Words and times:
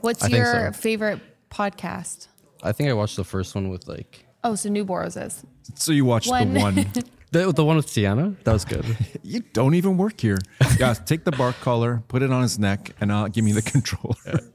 What's 0.00 0.22
I 0.22 0.26
think 0.26 0.36
your 0.38 0.72
so. 0.72 0.78
favorite 0.80 1.20
podcast? 1.50 2.28
I 2.62 2.72
think 2.72 2.90
I 2.90 2.92
watched 2.92 3.16
the 3.16 3.24
first 3.24 3.54
one 3.54 3.68
with 3.70 3.88
like 3.88 4.26
Oh, 4.42 4.54
so 4.54 4.68
Nuborrow's 4.70 5.16
is. 5.16 5.44
So 5.74 5.92
you 5.92 6.04
watched 6.04 6.28
One. 6.28 6.54
the 6.54 6.60
one. 6.60 6.74
the, 7.32 7.52
the 7.52 7.64
one 7.64 7.76
with 7.76 7.86
Tiana. 7.86 8.42
That 8.44 8.52
was 8.52 8.64
good. 8.64 8.84
you 9.22 9.40
don't 9.52 9.74
even 9.74 9.96
work 9.98 10.20
here. 10.20 10.38
Guys, 10.78 10.98
take 11.00 11.24
the 11.24 11.32
bark 11.32 11.56
collar, 11.60 12.02
put 12.08 12.22
it 12.22 12.32
on 12.32 12.42
his 12.42 12.58
neck, 12.58 12.90
and 13.00 13.12
uh, 13.12 13.28
give 13.28 13.44
me 13.44 13.52
the 13.52 13.62
controller. 13.62 14.16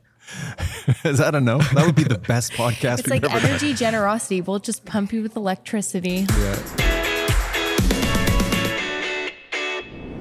Is 1.03 1.19
that 1.19 1.35
a 1.35 1.39
no? 1.41 1.59
That 1.59 1.85
would 1.85 1.95
be 1.95 2.03
the 2.03 2.17
best 2.17 2.53
podcast 2.53 2.99
It's 2.99 3.03
we've 3.09 3.21
like 3.21 3.31
ever 3.31 3.39
done. 3.39 3.49
energy 3.49 3.73
generosity. 3.75 4.41
We'll 4.41 4.57
just 4.59 4.83
pump 4.83 5.13
you 5.13 5.21
with 5.21 5.35
electricity. 5.35 6.25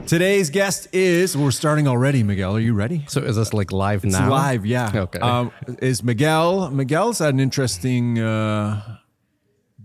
Today's 0.06 0.50
guest 0.50 0.88
is. 0.92 1.34
We're 1.36 1.50
starting 1.50 1.88
already, 1.88 2.22
Miguel. 2.22 2.54
Are 2.56 2.60
you 2.60 2.74
ready? 2.74 3.04
So 3.08 3.22
is 3.22 3.36
this 3.36 3.54
like 3.54 3.72
live 3.72 4.04
now? 4.04 4.18
It's 4.24 4.30
live, 4.30 4.66
yeah. 4.66 4.90
Okay. 4.94 5.18
Um, 5.18 5.50
is 5.80 6.02
Miguel? 6.02 6.70
Miguel's 6.70 7.18
had 7.20 7.32
an 7.32 7.40
interesting 7.40 8.18
uh, 8.18 8.98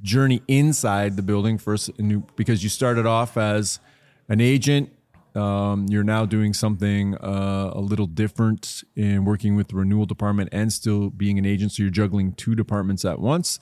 journey 0.02 0.42
inside 0.50 1.16
the 1.16 1.22
building. 1.22 1.58
First, 1.58 1.98
New- 2.00 2.26
because 2.36 2.64
you 2.64 2.70
started 2.70 3.06
off 3.06 3.38
as 3.38 3.80
an 4.28 4.42
agent. 4.42 4.92
Um, 5.36 5.86
you're 5.90 6.04
now 6.04 6.26
doing 6.26 6.54
something 6.54 7.16
uh, 7.16 7.72
a 7.74 7.80
little 7.80 8.08
different 8.08 8.84
in 8.98 9.24
working 9.24 9.56
with 9.56 9.70
the 9.70 9.76
renewal 9.76 10.06
department 10.06 10.50
and 10.52 10.74
still 10.74 11.12
being 11.12 11.38
an 11.40 11.46
agent. 11.46 11.72
So 11.72 11.84
you're 11.84 11.92
juggling 11.92 12.34
two 12.34 12.56
departments 12.56 13.06
at 13.06 13.20
once, 13.20 13.60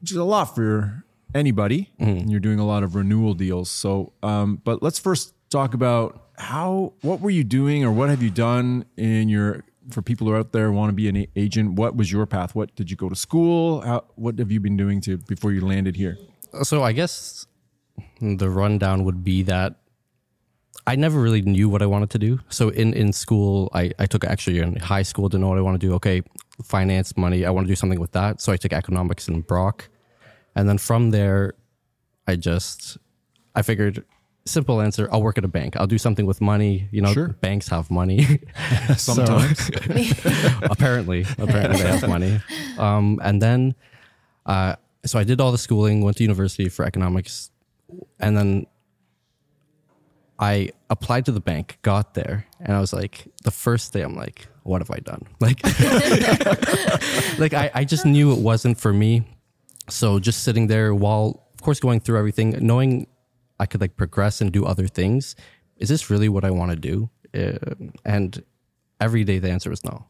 which 0.00 0.10
is 0.10 0.16
a 0.16 0.24
lot 0.24 0.54
for 0.54 1.04
anybody. 1.34 1.90
And 1.98 2.30
you're 2.30 2.40
doing 2.40 2.58
a 2.60 2.66
lot 2.66 2.82
of 2.82 2.94
renewal 2.94 3.34
deals. 3.34 3.68
So, 3.68 4.12
um, 4.22 4.60
but 4.64 4.82
let's 4.82 4.98
first 4.98 5.34
talk 5.52 5.74
about 5.74 6.28
how 6.38 6.92
what 7.02 7.20
were 7.20 7.30
you 7.30 7.44
doing 7.44 7.84
or 7.84 7.92
what 7.92 8.08
have 8.08 8.22
you 8.22 8.30
done 8.30 8.84
in 8.96 9.28
your 9.28 9.62
for 9.90 10.00
people 10.00 10.26
who 10.26 10.32
are 10.32 10.38
out 10.38 10.52
there 10.52 10.72
want 10.72 10.88
to 10.88 10.94
be 10.94 11.08
an 11.08 11.26
agent 11.36 11.74
what 11.74 11.96
was 11.96 12.10
your 12.10 12.24
path 12.26 12.54
what 12.54 12.74
did 12.74 12.90
you 12.90 12.96
go 12.96 13.08
to 13.08 13.16
school 13.16 13.80
how, 13.82 14.04
what 14.14 14.38
have 14.38 14.50
you 14.50 14.60
been 14.60 14.76
doing 14.76 15.00
to 15.00 15.18
before 15.18 15.52
you 15.52 15.60
landed 15.60 15.96
here 15.96 16.16
So 16.62 16.82
I 16.82 16.92
guess 16.92 17.46
the 18.20 18.50
rundown 18.50 19.04
would 19.04 19.24
be 19.24 19.42
that 19.44 19.76
I 20.86 20.96
never 20.96 21.20
really 21.20 21.42
knew 21.42 21.68
what 21.68 21.80
I 21.80 21.86
wanted 21.86 22.10
to 22.10 22.18
do. 22.18 22.40
So 22.48 22.68
in, 22.70 22.92
in 22.92 23.12
school, 23.12 23.70
I, 23.72 23.92
I 23.98 24.06
took 24.06 24.24
actually 24.24 24.58
in 24.58 24.76
high 24.76 25.02
school, 25.02 25.28
didn't 25.28 25.42
know 25.42 25.48
what 25.48 25.58
I 25.58 25.62
want 25.62 25.80
to 25.80 25.86
do. 25.86 25.94
Okay, 25.94 26.22
finance, 26.64 27.16
money, 27.16 27.44
I 27.44 27.50
want 27.50 27.66
to 27.66 27.72
do 27.72 27.76
something 27.76 28.00
with 28.00 28.12
that. 28.12 28.40
So 28.40 28.52
I 28.52 28.56
took 28.56 28.72
economics 28.72 29.28
in 29.28 29.42
Brock. 29.42 29.88
And 30.56 30.68
then 30.68 30.78
from 30.78 31.10
there, 31.10 31.54
I 32.26 32.36
just, 32.36 32.98
I 33.54 33.62
figured, 33.62 34.04
simple 34.44 34.80
answer, 34.80 35.08
I'll 35.12 35.22
work 35.22 35.38
at 35.38 35.44
a 35.44 35.48
bank. 35.48 35.76
I'll 35.76 35.86
do 35.86 35.98
something 35.98 36.26
with 36.26 36.40
money. 36.40 36.88
You 36.90 37.02
know, 37.02 37.12
Sure. 37.12 37.28
banks 37.28 37.68
have 37.68 37.90
money. 37.90 38.40
sometimes 38.96 39.70
apparently, 40.62 41.24
apparently 41.38 41.82
they 41.82 41.88
have 41.88 42.08
money. 42.08 42.40
Um, 42.78 43.20
and 43.22 43.40
then, 43.40 43.74
uh, 44.46 44.76
so 45.04 45.18
I 45.18 45.24
did 45.24 45.40
all 45.40 45.52
the 45.52 45.58
schooling, 45.58 46.02
went 46.02 46.16
to 46.18 46.22
university 46.24 46.68
for 46.68 46.84
economics, 46.84 47.50
and 48.20 48.36
then 48.36 48.66
I 50.38 50.70
applied 50.90 51.26
to 51.26 51.32
the 51.32 51.40
bank, 51.40 51.78
got 51.82 52.14
there, 52.14 52.46
and 52.60 52.76
I 52.76 52.80
was 52.80 52.92
like, 52.92 53.28
the 53.44 53.50
first 53.50 53.92
day, 53.92 54.02
I'm 54.02 54.16
like, 54.16 54.48
what 54.64 54.80
have 54.80 54.90
I 54.90 54.98
done? 54.98 55.26
Like, 55.40 55.62
like 57.38 57.54
I, 57.54 57.70
I 57.74 57.84
just 57.84 58.04
knew 58.06 58.32
it 58.32 58.38
wasn't 58.38 58.78
for 58.78 58.92
me. 58.92 59.24
So 59.88 60.18
just 60.18 60.42
sitting 60.42 60.66
there 60.68 60.94
while, 60.94 61.42
of 61.54 61.62
course, 61.62 61.80
going 61.80 62.00
through 62.00 62.18
everything, 62.18 62.56
knowing 62.60 63.06
I 63.58 63.66
could 63.66 63.80
like 63.80 63.96
progress 63.96 64.40
and 64.40 64.52
do 64.52 64.64
other 64.64 64.86
things. 64.86 65.36
Is 65.76 65.88
this 65.88 66.10
really 66.10 66.28
what 66.28 66.44
I 66.44 66.50
want 66.50 66.70
to 66.70 66.76
do? 66.76 67.10
Uh, 67.34 67.74
and 68.04 68.42
every 69.00 69.24
day 69.24 69.38
the 69.38 69.50
answer 69.50 69.70
was 69.70 69.84
no. 69.84 70.06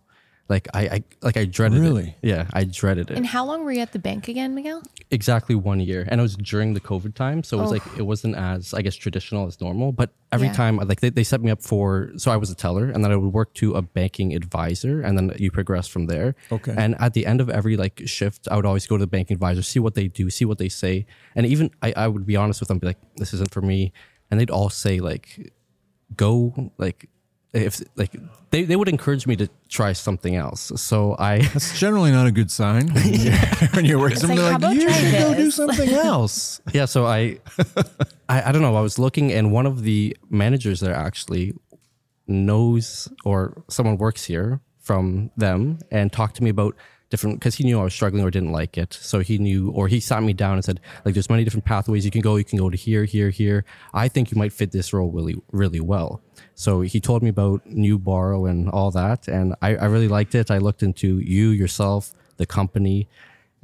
Like 0.55 0.69
I, 0.75 0.83
I 0.97 0.99
like 1.27 1.37
I 1.43 1.45
dreaded 1.47 1.79
it 1.79 1.83
Really? 1.89 2.09
it. 2.23 2.29
Yeah, 2.33 2.45
I 2.53 2.63
dreaded 2.81 3.11
it. 3.11 3.17
And 3.17 3.27
how 3.35 3.43
long 3.51 3.65
were 3.65 3.73
you 3.73 3.81
at 3.81 3.93
the 3.97 3.99
bank 4.09 4.29
again, 4.29 4.51
Miguel? 4.55 4.83
exactly 5.19 5.55
one 5.55 5.81
year, 5.91 6.03
and 6.11 6.17
it 6.21 6.25
was 6.29 6.37
during 6.53 6.69
the 6.79 6.81
COVID 6.91 7.13
time, 7.15 7.39
so 7.47 7.51
it 7.59 7.63
was 7.63 7.71
Oh. 7.71 7.77
like 7.79 7.87
it 8.01 8.03
oh. 8.03 8.13
wasn't 8.13 8.35
as 8.37 8.63
I 8.79 8.81
guess 8.85 8.95
traditional 9.07 9.47
as 9.51 9.55
normal. 9.67 9.89
But 10.01 10.09
every 10.37 10.49
Yeah. 10.49 10.63
time, 10.63 10.75
like 10.91 11.01
they, 11.01 11.11
they 11.19 11.25
set 11.33 11.41
me 11.47 11.51
up 11.51 11.63
for, 11.63 11.85
so 12.23 12.27
I 12.31 12.39
was 12.43 12.51
a 12.51 12.55
teller, 12.65 12.87
and 12.93 13.01
then 13.03 13.11
I 13.13 13.17
would 13.17 13.33
work 13.41 13.51
to 13.63 13.67
a 13.81 13.83
banking 13.83 14.29
advisor, 14.41 14.95
and 15.07 15.13
then 15.17 15.27
you 15.45 15.51
progress 15.51 15.87
from 15.95 16.05
there. 16.13 16.29
Okay. 16.57 16.75
And 16.83 16.91
at 17.07 17.13
the 17.17 17.25
end 17.31 17.41
of 17.41 17.49
every 17.59 17.77
like 17.85 17.97
shift, 18.17 18.41
I 18.51 18.55
would 18.57 18.67
always 18.71 18.87
go 18.87 18.97
to 18.99 19.03
the 19.09 19.13
banking 19.17 19.35
advisor, 19.39 19.63
see 19.63 19.81
what 19.87 19.95
they 19.99 20.07
do, 20.21 20.25
see 20.39 20.45
what 20.51 20.59
they 20.59 20.69
say, 20.69 20.95
and 21.37 21.43
even 21.47 21.71
I, 21.87 21.89
I 22.05 22.07
would 22.13 22.27
be 22.33 22.37
honest 22.43 22.61
with 22.61 22.69
them, 22.69 22.79
be 22.79 22.89
like, 22.93 23.01
this 23.17 23.33
isn't 23.37 23.53
for 23.57 23.63
me, 23.73 23.81
and 24.31 24.35
they'd 24.39 24.51
all 24.59 24.69
say 24.85 24.95
like, 25.11 25.27
go 26.25 26.71
like. 26.79 27.09
If 27.53 27.83
like 27.97 28.17
they, 28.51 28.65
they 28.65 28.77
would 28.77 28.89
encourage 28.89 29.27
me 29.27 29.37
to 29.37 29.49
try 29.69 29.93
something 29.93 30.37
else, 30.37 30.73
so 30.77 31.17
I 31.19 31.41
that's 31.53 31.79
generally 31.79 32.11
not 32.11 32.27
a 32.27 32.33
good 32.33 32.51
sign 32.51 32.89
when 32.95 33.13
you're, 33.13 33.35
when 33.75 33.85
you're 33.85 33.99
working 33.99 34.19
something 34.19 34.39
like, 34.39 34.61
like, 34.61 34.75
you 34.75 34.87
try 34.87 34.93
should 34.93 35.13
go 35.13 35.35
do 35.35 35.51
something 35.51 35.91
else. 35.93 36.63
Yeah 36.73 36.87
so 36.87 37.05
I, 37.05 37.41
I 38.29 38.49
i 38.49 38.53
don't 38.53 38.63
know. 38.63 38.75
I 38.75 38.81
was 38.81 38.99
looking 38.99 39.33
and 39.33 39.53
one 39.53 39.67
of 39.67 39.83
the 39.83 40.17
managers 40.31 40.81
there 40.81 40.95
actually 40.95 41.53
knows 42.27 43.09
or 43.25 43.63
someone 43.69 43.99
works 43.99 44.25
here 44.25 44.61
from 44.81 45.31
them 45.37 45.79
and 45.91 46.11
talked 46.11 46.37
to 46.37 46.43
me 46.43 46.51
about 46.51 46.75
different 47.13 47.39
because 47.39 47.55
he 47.57 47.65
knew 47.65 47.79
i 47.79 47.85
was 47.85 47.93
struggling 47.93 48.25
or 48.25 48.31
didn't 48.31 48.53
like 48.53 48.79
it. 48.79 48.95
So 48.95 49.21
he 49.21 49.37
knew 49.37 49.71
or 49.71 49.87
he 49.87 50.01
sat 50.01 50.23
me 50.23 50.33
down 50.33 50.55
and 50.55 50.65
said 50.65 50.81
like 51.05 51.13
there's 51.13 51.29
many 51.29 51.45
different 51.45 51.67
pathways. 51.67 52.07
You 52.07 52.11
can 52.11 52.23
go 52.23 52.37
you 52.37 52.45
can 52.45 52.59
go 52.59 52.71
to 52.71 52.77
here 52.77 53.05
here 53.05 53.29
here. 53.29 53.67
I 53.93 54.09
think 54.09 54.31
you 54.33 54.39
might 54.39 54.53
fit 54.53 54.73
this 54.73 54.93
role 54.95 55.11
really 55.11 55.37
really 55.53 55.81
well 55.81 56.23
so 56.65 56.71
he 56.93 56.99
told 57.09 57.21
me 57.27 57.31
about 57.37 57.59
Nuborrow 57.83 58.41
and 58.51 58.61
all 58.77 58.91
that 59.03 59.21
and 59.37 59.47
i, 59.67 59.69
I 59.85 59.87
really 59.95 60.09
liked 60.19 60.35
it. 60.41 60.47
I 60.57 60.59
looked 60.67 60.83
into 60.89 61.09
you 61.37 61.47
yourself 61.63 62.03
the 62.41 62.47
company 62.59 62.99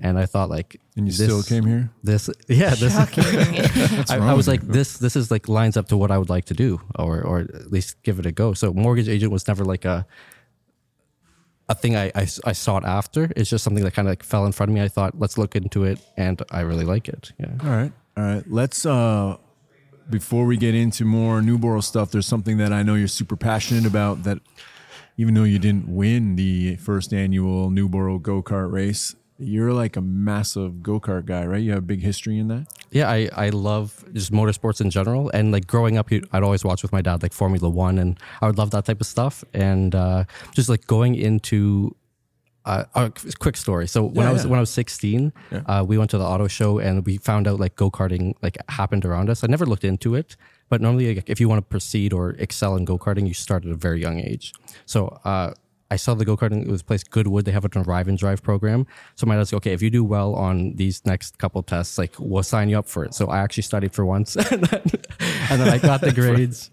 and 0.07 0.15
i 0.23 0.27
thought 0.33 0.49
like 0.57 0.71
and 0.97 1.07
you 1.07 1.13
this- 1.13 1.27
still 1.29 1.43
came 1.53 1.65
here? 1.73 1.85
this 2.11 2.23
yeah 2.63 2.75
this 2.83 2.95
I, 4.11 4.19
wrong 4.19 4.29
I 4.29 4.35
was 4.35 4.47
with 4.47 4.55
like 4.55 4.63
this 4.79 4.99
this 5.05 5.15
is 5.21 5.27
like 5.35 5.45
lines 5.49 5.77
up 5.81 5.87
to 5.93 5.97
what 5.97 6.11
i 6.15 6.19
would 6.21 6.33
like 6.37 6.47
to 6.53 6.55
do 6.67 6.71
or 7.03 7.23
or 7.31 7.37
at 7.41 7.71
least 7.77 7.91
give 8.07 8.17
it 8.21 8.27
a 8.27 8.33
go. 8.43 8.49
So 8.55 8.67
mortgage 8.85 9.09
agent 9.09 9.31
was 9.33 9.45
never 9.51 9.65
like 9.75 9.85
a 9.85 10.07
a 11.69 11.75
thing 11.75 11.95
I, 11.97 12.07
I, 12.15 12.25
I 12.51 12.53
sought 12.67 12.85
after. 12.87 13.23
It's 13.37 13.51
just 13.51 13.63
something 13.63 13.85
that 13.85 13.93
kind 13.93 14.09
of 14.09 14.13
like 14.13 14.23
fell 14.23 14.47
in 14.47 14.53
front 14.53 14.71
of 14.71 14.75
me. 14.75 14.81
I 14.81 14.89
thought 14.89 15.13
let's 15.23 15.37
look 15.37 15.55
into 15.55 15.85
it 15.85 15.99
and 16.17 16.41
i 16.51 16.61
really 16.71 16.87
like 16.95 17.07
it. 17.09 17.33
Yeah. 17.39 17.53
All 17.63 17.69
right. 17.81 17.93
All 18.17 18.25
right. 18.25 18.45
Let's 18.61 18.87
uh 18.87 19.37
before 20.11 20.45
we 20.47 20.57
get 20.57 20.75
into 20.75 21.05
more 21.05 21.41
Nuborrow 21.41 21.83
stuff 21.83 22.11
there's 22.11 22.27
something 22.27 22.57
that 22.59 22.73
i 22.73 22.83
know 22.83 22.95
you're 22.95 23.09
super 23.09 23.37
passionate 23.37 23.87
about 23.87 24.23
that 24.25 24.39
even 25.17 25.35
though 25.35 25.45
you 25.45 25.59
didn't 25.59 25.89
win 25.89 26.37
the 26.37 26.77
first 26.77 27.13
annual 27.13 27.71
Nuborrow 27.71 28.21
go-kart 28.21 28.71
race 28.71 29.15
you're 29.39 29.73
like 29.73 29.97
a 29.97 30.01
massive 30.01 30.83
go-kart 30.83 31.25
guy 31.25 31.47
right? 31.47 31.63
You 31.63 31.71
have 31.71 31.79
a 31.79 31.87
big 31.87 32.01
history 32.01 32.39
in 32.39 32.49
that? 32.49 32.67
Yeah 32.91 33.09
i 33.09 33.29
i 33.37 33.49
love 33.51 34.05
just 34.13 34.33
motorsports 34.33 34.81
in 34.81 34.91
general. 34.91 35.31
And 35.31 35.53
like 35.53 35.67
growing 35.67 35.97
up 35.97 36.11
i'd 36.11 36.43
always 36.43 36.65
watch 36.65 36.83
with 36.83 36.93
my 36.93 37.03
dad 37.03 37.23
like 37.23 37.33
formula 37.33 37.69
one 37.69 37.99
and 37.99 38.19
i 38.43 38.47
would 38.47 38.59
love 38.59 38.71
that 38.73 38.85
type 38.85 39.01
of 39.01 39.07
stuff. 39.07 39.45
And 39.55 39.95
uh 39.95 40.25
just 40.55 40.69
like 40.69 40.87
going 40.87 41.15
into 41.15 41.95
uh, 42.69 42.85
a 42.95 43.11
quick 43.45 43.57
story. 43.57 43.87
So 43.89 43.99
when 44.03 44.25
Yeah, 44.25 44.31
I 44.31 44.33
was 44.33 44.45
yeah. 44.45 44.51
when 44.51 44.59
I 44.59 44.65
was 44.69 44.71
16, 44.71 45.33
uh, 45.67 45.85
we 45.91 45.97
went 45.99 46.11
to 46.11 46.19
the 46.19 46.25
auto 46.33 46.49
show 46.49 46.79
and 46.79 46.95
we 47.07 47.17
found 47.19 47.47
out 47.49 47.59
like 47.65 47.75
go 47.77 47.91
karting 47.91 48.35
like 48.43 48.57
happened 48.69 49.05
around 49.05 49.31
us. 49.31 49.43
I 49.45 49.47
never 49.47 49.67
looked 49.67 49.85
into 49.85 50.15
it, 50.15 50.37
but 50.71 50.81
normally 50.81 51.15
like, 51.15 51.29
if 51.31 51.41
you 51.41 51.49
want 51.49 51.61
to 51.65 51.69
proceed 51.77 52.13
or 52.13 52.31
excel 52.47 52.77
in 52.77 52.85
go 52.85 52.97
karting, 52.99 53.27
you 53.27 53.35
start 53.35 53.65
at 53.65 53.71
a 53.71 53.81
very 53.87 54.01
young 54.01 54.19
age. 54.21 54.53
So 54.87 55.01
uh, 55.25 55.55
I 55.91 55.97
saw 55.97 56.13
the 56.15 56.25
go 56.31 56.37
karting. 56.37 56.61
It 56.69 56.71
was 56.71 56.83
place 56.83 57.03
Goodwood. 57.03 57.45
They 57.47 57.53
have 57.53 57.65
a 57.65 57.69
drive 57.71 58.09
and 58.09 58.19
drive 58.19 58.43
program. 58.43 58.87
So 59.15 59.27
my 59.27 59.37
dad's 59.37 59.51
like, 59.53 59.63
okay, 59.63 59.73
if 59.73 59.81
you 59.81 59.89
do 59.91 60.05
well 60.05 60.35
on 60.35 60.75
these 60.77 60.97
next 61.07 61.39
couple 61.39 61.63
tests, 61.63 61.97
like 61.97 62.15
we'll 62.19 62.43
sign 62.43 62.69
you 62.69 62.79
up 62.79 62.87
for 62.87 63.03
it. 63.07 63.15
So 63.15 63.29
I 63.29 63.39
actually 63.39 63.63
studied 63.63 63.93
for 63.95 64.05
once, 64.05 64.37
and 64.53 64.65
then, 64.65 64.83
and 65.51 65.57
then 65.61 65.69
I 65.69 65.79
got 65.79 66.03
the 66.03 66.13
grades. 66.21 66.69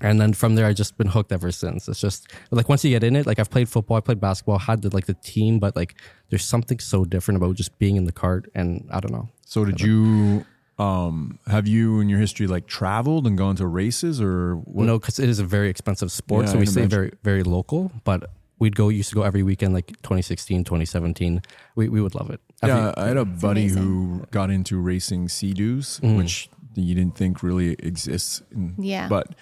And 0.00 0.20
then 0.20 0.32
from 0.34 0.54
there, 0.56 0.66
I 0.66 0.72
just 0.72 0.96
been 0.98 1.06
hooked 1.06 1.32
ever 1.32 1.50
since. 1.52 1.88
It's 1.88 2.00
just 2.00 2.28
like 2.50 2.68
once 2.68 2.84
you 2.84 2.90
get 2.90 3.04
in 3.04 3.14
it, 3.16 3.26
like 3.26 3.38
I've 3.38 3.50
played 3.50 3.68
football, 3.68 3.96
I 3.96 4.00
played 4.00 4.20
basketball, 4.20 4.58
had 4.58 4.82
the, 4.82 4.90
like 4.92 5.06
the 5.06 5.14
team, 5.14 5.58
but 5.58 5.76
like 5.76 5.94
there's 6.30 6.44
something 6.44 6.78
so 6.80 7.04
different 7.04 7.36
about 7.36 7.54
just 7.56 7.78
being 7.78 7.96
in 7.96 8.04
the 8.04 8.12
cart. 8.12 8.50
And 8.54 8.88
I 8.90 9.00
don't 9.00 9.12
know. 9.12 9.28
So 9.46 9.64
did 9.64 9.80
you 9.80 10.44
um 10.76 11.38
have 11.46 11.68
you 11.68 12.00
in 12.00 12.08
your 12.08 12.18
history 12.18 12.48
like 12.48 12.66
traveled 12.66 13.26
and 13.28 13.38
gone 13.38 13.54
to 13.56 13.66
races 13.66 14.20
or 14.20 14.56
what? 14.56 14.84
No, 14.84 14.98
because 14.98 15.18
it 15.20 15.28
is 15.28 15.38
a 15.38 15.44
very 15.44 15.68
expensive 15.70 16.10
sport. 16.10 16.46
Yeah, 16.46 16.52
so 16.52 16.58
we 16.58 16.66
stay 16.66 16.80
imagine. 16.82 16.90
very, 16.98 17.12
very 17.22 17.42
local, 17.44 17.92
but 18.02 18.28
we'd 18.58 18.74
go, 18.76 18.88
used 18.88 19.10
to 19.10 19.14
go 19.14 19.22
every 19.22 19.42
weekend, 19.42 19.74
like 19.74 19.88
2016, 20.02 20.64
2017. 20.64 21.42
We, 21.76 21.88
we 21.88 22.00
would 22.00 22.14
love 22.14 22.30
it. 22.30 22.40
Every- 22.62 22.74
Yeah, 22.76 22.92
I 22.96 23.06
had 23.08 23.16
a 23.16 23.24
buddy 23.24 23.62
amazing. 23.66 23.82
who 23.82 24.26
got 24.30 24.50
into 24.50 24.78
racing 24.78 25.28
sea-doos, 25.28 26.00
Mm. 26.02 26.16
which 26.16 26.48
you 26.74 26.94
didn't 26.94 27.16
think 27.16 27.42
really 27.42 27.72
exists. 27.80 28.42
in- 28.52 28.74
Yeah. 28.78 29.08
But 29.08 29.34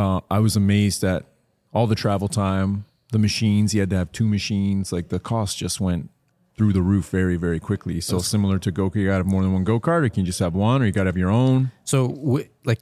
uh, 0.00 0.20
I 0.30 0.38
was 0.38 0.56
amazed 0.56 1.04
at 1.04 1.26
all 1.72 1.86
the 1.86 1.94
travel 1.94 2.28
time, 2.28 2.86
the 3.12 3.18
machines. 3.18 3.72
He 3.72 3.78
had 3.78 3.90
to 3.90 3.96
have 3.96 4.12
two 4.12 4.26
machines. 4.26 4.92
Like 4.92 5.08
the 5.10 5.18
cost 5.18 5.58
just 5.58 5.80
went 5.80 6.10
through 6.56 6.72
the 6.72 6.82
roof 6.82 7.10
very, 7.10 7.36
very 7.36 7.60
quickly. 7.60 8.00
So 8.00 8.18
similar 8.18 8.58
to 8.60 8.70
go, 8.70 8.90
you 8.94 9.06
got 9.06 9.12
to 9.12 9.16
have 9.18 9.26
more 9.26 9.42
than 9.42 9.52
one 9.52 9.64
go 9.64 9.78
kart, 9.78 10.04
or 10.04 10.08
can 10.08 10.20
you 10.20 10.26
just 10.26 10.38
have 10.38 10.54
one, 10.54 10.82
or 10.82 10.86
you 10.86 10.92
got 10.92 11.04
to 11.04 11.08
have 11.08 11.18
your 11.18 11.30
own? 11.30 11.70
So, 11.84 12.06
we, 12.18 12.48
like, 12.64 12.80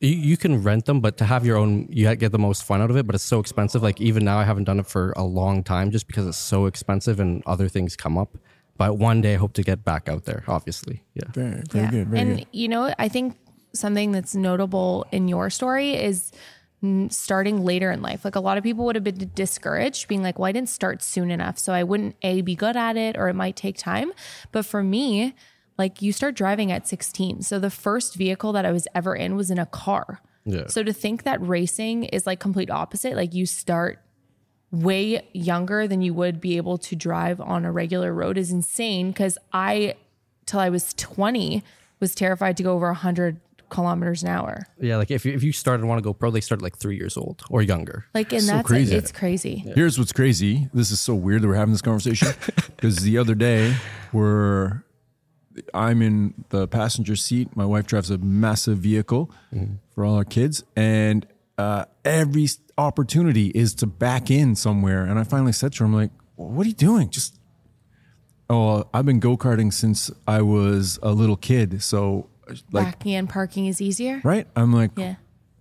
you, 0.00 0.10
you 0.10 0.36
can 0.36 0.62
rent 0.62 0.86
them, 0.86 1.00
but 1.00 1.16
to 1.18 1.24
have 1.24 1.44
your 1.44 1.56
own, 1.56 1.88
you 1.90 2.14
get 2.16 2.32
the 2.32 2.38
most 2.38 2.64
fun 2.64 2.80
out 2.80 2.90
of 2.90 2.96
it. 2.96 3.06
But 3.06 3.14
it's 3.16 3.24
so 3.24 3.40
expensive. 3.40 3.82
Like 3.82 4.00
even 4.00 4.24
now, 4.24 4.38
I 4.38 4.44
haven't 4.44 4.64
done 4.64 4.78
it 4.78 4.86
for 4.86 5.12
a 5.16 5.24
long 5.24 5.64
time 5.64 5.90
just 5.90 6.06
because 6.06 6.26
it's 6.26 6.38
so 6.38 6.66
expensive 6.66 7.18
and 7.20 7.42
other 7.46 7.68
things 7.68 7.96
come 7.96 8.16
up. 8.16 8.36
But 8.78 8.96
one 8.96 9.20
day, 9.20 9.34
I 9.34 9.36
hope 9.36 9.52
to 9.54 9.62
get 9.62 9.84
back 9.84 10.08
out 10.08 10.24
there. 10.24 10.42
Obviously, 10.48 11.02
yeah. 11.14 11.24
Very, 11.32 11.62
very 11.68 11.88
good. 11.88 12.08
Very 12.08 12.20
and 12.20 12.38
good. 12.38 12.46
you 12.52 12.68
know, 12.68 12.94
I 12.98 13.08
think 13.08 13.36
something 13.72 14.12
that's 14.12 14.34
notable 14.34 15.06
in 15.12 15.28
your 15.28 15.50
story 15.50 15.94
is 15.94 16.32
starting 17.10 17.64
later 17.64 17.90
in 17.90 18.02
life. 18.02 18.24
Like 18.24 18.36
a 18.36 18.40
lot 18.40 18.56
of 18.56 18.64
people 18.64 18.84
would 18.86 18.96
have 18.96 19.04
been 19.04 19.30
discouraged, 19.34 20.08
being 20.08 20.22
like, 20.22 20.38
"Well, 20.38 20.46
I 20.46 20.52
didn't 20.52 20.70
start 20.70 21.02
soon 21.02 21.30
enough, 21.30 21.58
so 21.58 21.72
I 21.72 21.82
wouldn't 21.82 22.16
a 22.22 22.40
be 22.40 22.54
good 22.54 22.76
at 22.76 22.96
it, 22.96 23.16
or 23.16 23.28
it 23.28 23.34
might 23.34 23.56
take 23.56 23.76
time." 23.76 24.12
But 24.52 24.64
for 24.64 24.82
me, 24.82 25.34
like 25.78 26.02
you 26.02 26.12
start 26.12 26.34
driving 26.34 26.72
at 26.72 26.86
16, 26.86 27.42
so 27.42 27.58
the 27.58 27.70
first 27.70 28.14
vehicle 28.14 28.52
that 28.52 28.64
I 28.64 28.72
was 28.72 28.88
ever 28.94 29.14
in 29.14 29.36
was 29.36 29.50
in 29.50 29.58
a 29.58 29.66
car. 29.66 30.20
Yeah. 30.44 30.66
So 30.68 30.82
to 30.82 30.92
think 30.92 31.24
that 31.24 31.40
racing 31.40 32.04
is 32.04 32.26
like 32.26 32.40
complete 32.40 32.70
opposite, 32.70 33.14
like 33.14 33.34
you 33.34 33.46
start 33.46 33.98
way 34.70 35.28
younger 35.32 35.88
than 35.88 36.00
you 36.00 36.14
would 36.14 36.40
be 36.40 36.56
able 36.56 36.78
to 36.78 36.94
drive 36.96 37.40
on 37.40 37.64
a 37.64 37.72
regular 37.72 38.14
road 38.14 38.38
is 38.38 38.52
insane 38.52 39.10
because 39.10 39.36
I 39.52 39.96
till 40.46 40.60
I 40.60 40.68
was 40.68 40.94
20 40.94 41.62
was 41.98 42.14
terrified 42.14 42.56
to 42.56 42.62
go 42.62 42.72
over 42.72 42.86
100 42.86 43.40
kilometers 43.70 44.22
an 44.22 44.28
hour. 44.28 44.66
Yeah, 44.80 44.96
like 44.96 45.10
if 45.10 45.24
you, 45.24 45.32
if 45.32 45.42
you 45.42 45.52
start 45.52 45.80
and 45.80 45.88
want 45.88 45.98
to 45.98 46.02
go 46.02 46.12
pro, 46.12 46.30
they 46.30 46.40
start 46.40 46.60
like 46.60 46.76
three 46.76 46.96
years 46.96 47.16
old 47.16 47.42
or 47.48 47.62
younger. 47.62 48.06
Like 48.14 48.32
and 48.32 48.42
So 48.42 48.52
that's 48.52 48.66
crazy. 48.66 48.94
it's 48.96 49.12
crazy. 49.12 49.56
Here's 49.74 49.98
what's 49.98 50.12
crazy. 50.12 50.68
This 50.74 50.90
is 50.90 51.00
so 51.00 51.14
weird 51.14 51.42
that 51.42 51.48
we're 51.48 51.54
having 51.54 51.72
this 51.72 51.82
conversation 51.82 52.28
because 52.76 52.96
the 52.96 53.16
other 53.18 53.34
day 53.34 53.76
we're 54.12 54.82
I'm 55.74 56.00
in 56.02 56.44
the 56.50 56.68
passenger 56.68 57.16
seat. 57.16 57.54
My 57.56 57.64
wife 57.66 57.86
drives 57.86 58.10
a 58.10 58.18
massive 58.18 58.78
vehicle 58.78 59.30
for 59.94 60.04
all 60.04 60.14
our 60.16 60.24
kids, 60.24 60.64
and 60.76 61.26
uh, 61.58 61.84
every 62.04 62.48
opportunity 62.78 63.48
is 63.48 63.74
to 63.74 63.86
back 63.86 64.30
in 64.30 64.54
somewhere. 64.54 65.04
And 65.04 65.18
I 65.18 65.24
finally 65.24 65.52
said 65.52 65.72
to 65.74 65.78
her, 65.80 65.84
"I'm 65.86 65.94
like, 65.94 66.12
what 66.36 66.64
are 66.64 66.68
you 66.68 66.74
doing? 66.74 67.10
Just 67.10 67.38
oh, 68.48 68.88
I've 68.94 69.04
been 69.06 69.20
go 69.20 69.36
karting 69.36 69.72
since 69.72 70.10
I 70.26 70.42
was 70.42 70.98
a 71.02 71.12
little 71.12 71.36
kid. 71.36 71.82
So 71.82 72.29
like, 72.72 72.84
Backing 72.98 73.12
in 73.12 73.26
parking 73.26 73.66
is 73.66 73.80
easier. 73.80 74.20
right? 74.24 74.46
I'm 74.56 74.72
like, 74.72 74.90
Yeah. 74.96 75.16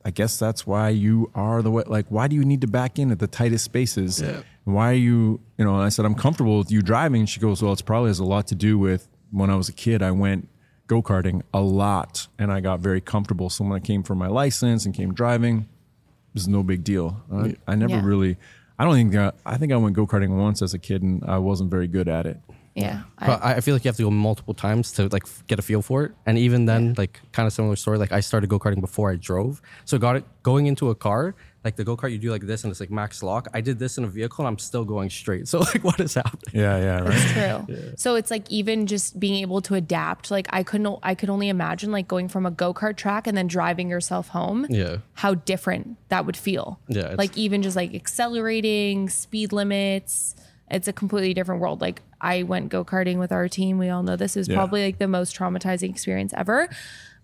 I 0.06 0.12
guess 0.12 0.40
that's 0.40 0.66
why 0.66 0.90
you 0.90 1.30
are 1.36 1.62
the 1.62 1.70
way. 1.70 1.84
Like, 1.86 2.06
why 2.10 2.28
do 2.30 2.36
you 2.36 2.46
need 2.46 2.62
to 2.62 2.68
back 2.68 2.98
in 2.98 3.12
at 3.12 3.20
the 3.20 3.28
tightest 3.28 3.66
spaces? 3.66 4.22
Yeah. 4.22 4.42
Why 4.64 4.92
are 4.92 4.94
you, 4.94 5.42
you 5.58 5.66
know? 5.66 5.76
And 5.76 5.84
I 5.84 5.90
said, 5.90 6.06
I'm 6.06 6.16
comfortable 6.16 6.58
with 6.60 6.72
you 6.72 6.82
driving. 6.82 7.26
She 7.26 7.40
goes, 7.40 7.62
Well, 7.62 7.74
it's 7.74 7.82
probably 7.82 8.10
has 8.10 8.20
a 8.20 8.24
lot 8.26 8.48
to 8.48 8.56
do 8.56 8.78
with 8.80 9.08
when 9.32 9.50
I 9.50 9.56
was 9.56 9.68
a 9.70 9.74
kid, 9.74 10.02
I 10.02 10.12
went 10.12 10.48
go 10.88 11.04
karting 11.04 11.42
a 11.54 11.62
lot 11.62 12.28
and 12.40 12.52
I 12.52 12.62
got 12.62 12.80
very 12.80 13.02
comfortable. 13.02 13.50
So 13.52 13.64
when 13.64 13.74
I 13.74 13.80
came 13.80 14.02
for 14.02 14.16
my 14.16 14.28
license 14.28 14.86
and 14.86 14.96
came 14.96 15.14
driving, 15.14 15.60
it 15.60 16.34
was 16.34 16.48
no 16.48 16.64
big 16.64 16.84
deal. 16.84 17.22
I, 17.32 17.56
I 17.68 17.76
never 17.76 17.96
Yeah. 17.96 18.06
really, 18.06 18.38
I 18.80 18.86
don't 18.86 18.94
think, 18.96 19.16
I, 19.16 19.32
I 19.46 19.58
think 19.58 19.72
I 19.72 19.78
went 19.78 19.96
go 19.96 20.08
karting 20.08 20.36
once 20.38 20.62
as 20.64 20.74
a 20.74 20.80
kid 20.80 21.04
and 21.04 21.24
I 21.26 21.38
wasn't 21.38 21.70
very 21.70 21.88
good 21.88 22.08
at 22.08 22.26
it. 22.26 22.40
Yeah. 22.82 23.02
I- 23.18 23.28
But 23.28 23.44
I, 23.44 23.54
I 23.56 23.62
feel 23.62 23.76
like 23.76 23.84
you 23.86 23.90
have 23.90 23.98
to 23.98 24.04
go 24.04 24.12
multiple 24.12 24.54
times 24.54 24.92
to 24.94 25.08
like 25.10 25.24
f- 25.26 25.44
get 25.48 25.60
a 25.60 25.62
feel 25.62 25.82
for 25.82 26.04
it. 26.06 26.12
And 26.26 26.38
even 26.38 26.66
then, 26.66 26.96
like 26.98 27.20
kind 27.32 27.46
of 27.48 27.54
similar 27.54 27.76
story. 27.76 27.98
Like 27.98 28.12
I 28.12 28.20
started 28.22 28.48
go 28.50 28.60
karting 28.60 28.82
before 28.82 29.12
I 29.12 29.16
drove, 29.16 29.62
so 29.86 29.98
got 29.98 30.16
it 30.16 30.24
going 30.44 30.68
into 30.68 30.90
a 30.90 30.96
car. 30.96 31.36
Like 31.66 31.76
the 31.76 31.84
go 31.84 31.98
kart, 31.98 32.12
you 32.14 32.18
do 32.18 32.32
like 32.32 32.44
this, 32.48 32.64
and 32.64 32.72
it's 32.72 32.80
like 32.80 32.90
max 32.90 33.22
lock. 33.22 33.50
I 33.54 33.60
did 33.60 33.80
this 33.80 33.98
in 33.98 34.06
a 34.06 34.08
vehicle, 34.08 34.46
and 34.46 34.48
I'm 34.48 34.58
still 34.60 34.86
going 34.86 35.10
straight. 35.10 35.46
So 35.52 35.60
like, 35.60 35.84
what 35.84 36.00
is 36.00 36.14
happening? 36.14 36.54
Yeah, 36.64 36.78
yeah, 36.78 37.00
right. 37.02 37.14
It's 37.14 37.34
true. 37.34 37.92
So 37.98 38.16
it's 38.16 38.32
like 38.32 38.50
even 38.50 38.88
just 38.88 39.20
being 39.20 39.36
able 39.44 39.60
to 39.64 39.76
adapt. 39.76 40.32
Like 40.32 40.48
I 40.52 40.64
couldn't 40.64 40.88
I 41.04 41.16
could 41.16 41.30
only 41.30 41.50
imagine 41.50 41.92
like 41.92 42.08
going 42.08 42.30
from 42.30 42.46
a 42.46 42.52
go-kart 42.52 42.96
track 42.96 43.28
and 43.28 43.36
then 43.38 43.48
driving 43.48 43.90
yourself 43.90 44.30
home. 44.30 44.68
Yeah. 44.70 44.98
How 45.16 45.34
different 45.36 45.98
that 46.08 46.26
would 46.26 46.38
feel. 46.38 46.80
Yeah, 46.88 47.00
it's- 47.02 47.18
Like 47.18 47.38
even 47.38 47.62
just 47.62 47.76
like 47.76 47.94
accelerating, 47.94 49.10
speed 49.10 49.52
limits. 49.52 50.36
It's 50.72 50.88
a 50.88 50.94
completely 50.94 51.34
different 51.34 51.62
world. 51.62 51.82
Like 51.82 52.02
I 52.22 52.44
went 52.44 52.70
go-karting 52.70 53.18
with 53.18 53.32
our 53.32 53.48
team. 53.48 53.78
We 53.78 53.90
all 53.90 54.04
know 54.04 54.16
this 54.16 54.38
is 54.38 54.48
Yeah. 54.48 54.56
probably 54.56 54.84
like 54.86 54.98
the 55.00 55.08
most 55.08 55.36
traumatizing 55.36 55.90
experience 55.90 56.34
ever. 56.36 56.68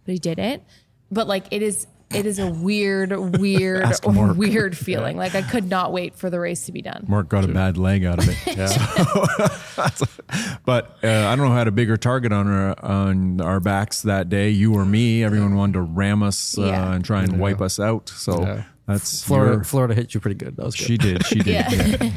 But 0.06 0.12
he 0.12 0.18
did 0.19 0.39
it. 0.39 0.63
But 1.12 1.27
like 1.27 1.45
it 1.51 1.62
is 1.62 1.88
it 2.12 2.27
is 2.27 2.38
a 2.38 2.47
weird, 2.47 3.12
weird, 3.39 3.83
weird 4.06 4.77
feeling. 4.86 5.18
Like 5.18 5.33
I 5.33 5.42
could 5.42 5.68
not 5.68 5.92
wait 5.92 6.15
for 6.15 6.30
the 6.30 6.39
race 6.39 6.68
to 6.68 6.71
be 6.71 6.81
done. 6.83 7.03
Mark 7.07 7.27
got 7.30 7.44
a 7.44 7.47
bad 7.47 7.77
leg 7.77 8.06
out 8.06 8.19
of 8.19 8.30
it. 8.30 8.69
So- 9.75 10.06
but 10.65 10.97
uh, 11.03 11.07
I 11.07 11.36
don't 11.36 11.39
know 11.39 11.50
who 11.50 11.56
had 11.57 11.68
a 11.68 11.71
bigger 11.71 11.97
target 11.97 12.31
on 12.31 12.47
our 12.47 12.83
on 12.86 13.42
our 13.42 13.59
backs 13.59 14.01
that 14.03 14.30
day, 14.30 14.50
you 14.50 14.74
or 14.75 14.86
me. 14.86 15.24
Everyone 15.24 15.56
wanted 15.56 15.74
to 15.74 15.81
ram 15.81 16.24
us 16.24 16.57
uh, 16.57 16.63
Yeah. 16.65 16.94
and 16.94 17.03
try 17.03 17.24
and 17.24 17.39
wipe 17.39 17.62
us 17.62 17.80
out. 17.80 18.09
So 18.09 18.42
Yeah. 18.42 18.63
That's 18.87 19.23
Florida, 19.23 19.55
your- 19.55 19.63
Florida 19.63 19.93
hit 19.95 20.13
you 20.13 20.19
pretty 20.19 20.35
good. 20.35 20.57
That 20.57 20.65
was 20.65 20.75
good. 20.75 20.85
She 20.85 20.97
did. 20.97 21.25
She 21.25 21.35
did. 21.39 21.47
Yeah. 21.47 21.71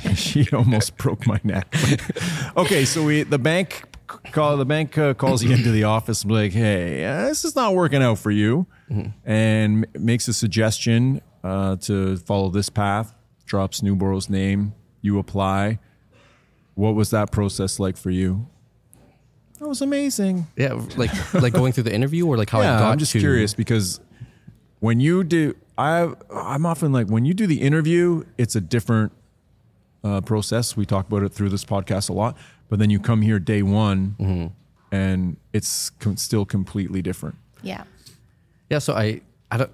yeah. 0.05 0.15
she 0.15 0.47
almost 0.53 0.97
broke 0.99 1.27
my 1.27 1.41
neck. 1.43 1.75
okay, 2.57 2.85
so 2.85 3.03
we 3.05 3.23
the 3.23 3.39
bank 3.39 3.85
call 4.33 4.57
the 4.59 4.67
bank 4.67 4.97
uh, 4.99 5.15
calls 5.15 5.43
you 5.43 5.51
into 5.53 5.71
the 5.71 5.85
office 5.85 6.23
and 6.23 6.29
be 6.29 6.35
like, 6.35 6.53
"Hey, 6.53 7.05
uh, 7.07 7.27
this 7.27 7.45
is 7.45 7.57
not 7.57 7.75
working 7.75 8.03
out 8.03 8.19
for 8.19 8.31
you," 8.31 8.67
and 9.25 9.87
m- 9.95 10.05
makes 10.05 10.29
a 10.29 10.35
suggestion 10.35 11.23
uh, 11.43 11.77
to 11.77 12.17
follow 12.19 12.51
this 12.51 12.69
path. 12.69 13.15
Drops 13.47 13.81
Nuborrow's 13.81 14.29
name. 14.29 14.75
You 15.01 15.19
apply. 15.19 15.79
What 16.75 16.95
was 16.95 17.11
that 17.11 17.33
process 17.33 17.81
like 17.81 17.97
for 17.97 18.11
you? 18.11 18.47
That 19.59 19.69
was 19.69 19.81
amazing. 19.81 20.47
yeah, 20.57 20.75
like 20.97 21.11
like 21.35 21.53
going 21.55 21.73
through 21.73 21.85
the 21.85 21.95
interview 21.95 22.27
or 22.27 22.37
like 22.37 22.51
how 22.51 22.61
I 22.61 22.65
got 22.65 22.93
I'm 22.93 22.99
just 22.99 23.13
to, 23.13 23.19
curious 23.21 23.55
because 23.55 24.01
when 24.81 25.01
you 25.01 25.25
do, 25.25 25.55
I 25.77 26.13
I'm 26.33 26.67
often 26.67 26.93
like 26.93 27.09
when 27.09 27.25
you 27.25 27.35
do 27.35 27.47
the 27.47 27.61
interview, 27.61 28.25
it's 28.37 28.57
a 28.57 28.61
different 28.61 29.13
uh, 30.05 30.21
process. 30.21 30.77
We 30.77 30.87
talk 30.87 31.07
about 31.09 31.23
it 31.23 31.31
through 31.33 31.49
this 31.51 31.65
podcast 31.65 32.09
a 32.09 32.13
lot, 32.13 32.37
but 32.69 32.79
then 32.79 32.91
you 32.91 32.99
come 33.01 33.23
here 33.23 33.39
day 33.39 33.63
one, 33.63 34.17
Mm-hmm. 34.19 34.47
and 34.95 35.37
it's 35.53 35.91
com- 35.91 36.17
still 36.17 36.45
completely 36.45 37.03
different. 37.03 37.37
Yeah. 37.63 37.85
Yeah, 38.71 38.79
so 38.81 38.95
I 38.95 39.21
I 39.51 39.57
don't 39.59 39.71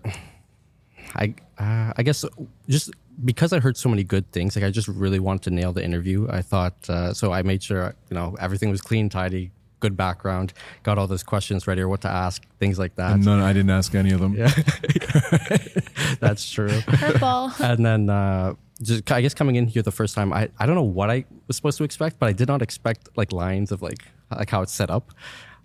I 1.14 1.34
uh, 1.58 1.92
I 1.96 2.02
guess 2.02 2.24
just 2.68 2.90
because 3.24 3.52
I 3.52 3.60
heard 3.60 3.76
so 3.76 3.88
many 3.88 4.02
good 4.04 4.30
things, 4.32 4.56
like 4.56 4.64
I 4.64 4.70
just 4.70 4.88
really 4.88 5.20
wanted 5.20 5.42
to 5.42 5.50
nail 5.50 5.72
the 5.72 5.84
interview. 5.84 6.26
I 6.30 6.42
thought 6.42 6.74
uh, 6.90 7.12
so. 7.14 7.32
I 7.32 7.42
made 7.42 7.62
sure 7.62 7.94
you 8.10 8.14
know 8.14 8.36
everything 8.40 8.70
was 8.70 8.80
clean, 8.80 9.08
tidy, 9.08 9.50
good 9.84 9.96
background, 9.96 10.48
got 10.82 10.94
all 10.98 11.06
those 11.14 11.22
questions 11.22 11.66
ready 11.68 11.82
or 11.84 11.88
what 11.88 12.00
to 12.00 12.08
ask, 12.24 12.38
things 12.62 12.76
like 12.78 12.94
that. 13.00 13.12
And 13.12 13.24
none, 13.24 13.40
I 13.40 13.52
didn't 13.52 13.70
ask 13.78 13.94
any 13.94 14.12
of 14.16 14.20
them. 14.24 14.32
Yeah, 14.34 14.48
That's 16.24 16.44
true. 16.50 16.68
Curveball. 16.68 17.60
and 17.60 17.84
then 17.84 18.02
uh, 18.08 18.54
just 18.82 19.10
I 19.12 19.20
guess 19.20 19.34
coming 19.34 19.56
in 19.56 19.66
here 19.66 19.82
the 19.82 19.92
first 20.00 20.14
time, 20.14 20.32
I, 20.32 20.48
I 20.58 20.64
don't 20.66 20.74
know 20.74 20.82
what 21.00 21.10
I 21.10 21.24
was 21.46 21.56
supposed 21.56 21.78
to 21.78 21.84
expect, 21.84 22.18
but 22.18 22.26
I 22.28 22.32
did 22.32 22.48
not 22.48 22.62
expect 22.62 23.08
like 23.16 23.30
lines 23.32 23.70
of 23.72 23.82
like 23.82 24.02
like 24.30 24.50
how 24.50 24.62
it's 24.62 24.72
set 24.72 24.90
up. 24.90 25.12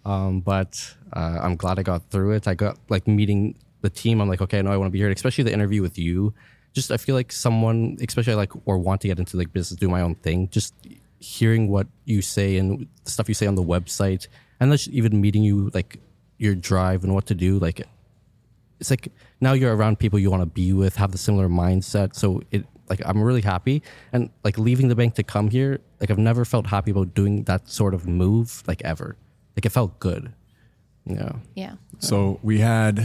Um, 0.05 0.41
but 0.41 0.71
uh, 1.13 1.39
I'm 1.41 1.55
glad 1.55 1.79
I 1.79 1.83
got 1.83 2.01
through 2.11 2.31
it. 2.37 2.47
I 2.47 2.55
got 2.55 2.77
like 2.89 3.07
meeting 3.07 3.55
the 3.81 3.89
team. 3.89 4.21
I'm 4.21 4.29
like, 4.29 4.41
okay, 4.41 4.59
I 4.59 4.61
know 4.61 4.71
I 4.71 4.77
want 4.77 4.87
to 4.89 4.91
be 4.91 4.99
here, 4.99 5.09
especially 5.09 5.43
the 5.45 5.53
interview 5.53 5.81
with 5.81 5.97
you. 5.97 6.33
Just 6.73 6.91
I 6.91 6.97
feel 6.97 7.15
like 7.15 7.31
someone, 7.31 7.97
especially 8.07 8.35
like 8.35 8.51
or 8.65 8.77
want 8.77 9.01
to 9.01 9.07
get 9.07 9.17
into 9.19 9.37
like 9.37 9.51
business, 9.53 9.79
do 9.79 9.89
my 9.89 10.01
own 10.01 10.15
thing. 10.15 10.49
Just 10.49 10.73
hearing 11.19 11.67
what 11.67 11.87
you 12.05 12.21
say 12.21 12.57
and 12.57 12.87
stuff 13.05 13.27
you 13.27 13.35
say 13.35 13.47
on 13.47 13.55
the 13.55 13.63
website, 13.63 14.27
and 14.59 14.71
then 14.71 14.77
just 14.77 14.89
even 14.89 15.19
meeting 15.21 15.43
you 15.43 15.69
like 15.73 15.99
your 16.37 16.55
drive 16.55 17.03
and 17.03 17.13
what 17.13 17.25
to 17.27 17.35
do, 17.35 17.59
like 17.59 17.85
it's 18.79 18.89
like 18.89 19.11
now 19.41 19.53
you're 19.53 19.75
around 19.75 19.99
people 19.99 20.17
you 20.17 20.31
want 20.31 20.41
to 20.41 20.45
be 20.45 20.73
with, 20.73 20.95
have 20.95 21.11
the 21.11 21.17
similar 21.17 21.49
mindset. 21.49 22.15
So 22.15 22.41
it 22.51 22.65
like 22.89 23.01
I'm 23.05 23.21
really 23.21 23.41
happy 23.41 23.83
and 24.11 24.29
like 24.43 24.57
leaving 24.57 24.87
the 24.87 24.95
bank 24.95 25.15
to 25.15 25.23
come 25.23 25.49
here. 25.49 25.79
Like 25.99 26.09
I've 26.09 26.17
never 26.17 26.43
felt 26.45 26.67
happy 26.67 26.91
about 26.91 27.13
doing 27.13 27.43
that 27.43 27.69
sort 27.69 27.93
of 27.93 28.07
move 28.07 28.63
like 28.67 28.81
ever. 28.83 29.15
Like 29.55 29.65
it 29.65 29.69
felt 29.69 29.99
good. 29.99 30.33
Yeah. 31.05 31.33
Yeah. 31.55 31.73
So 31.99 32.39
we 32.41 32.59
had, 32.59 32.99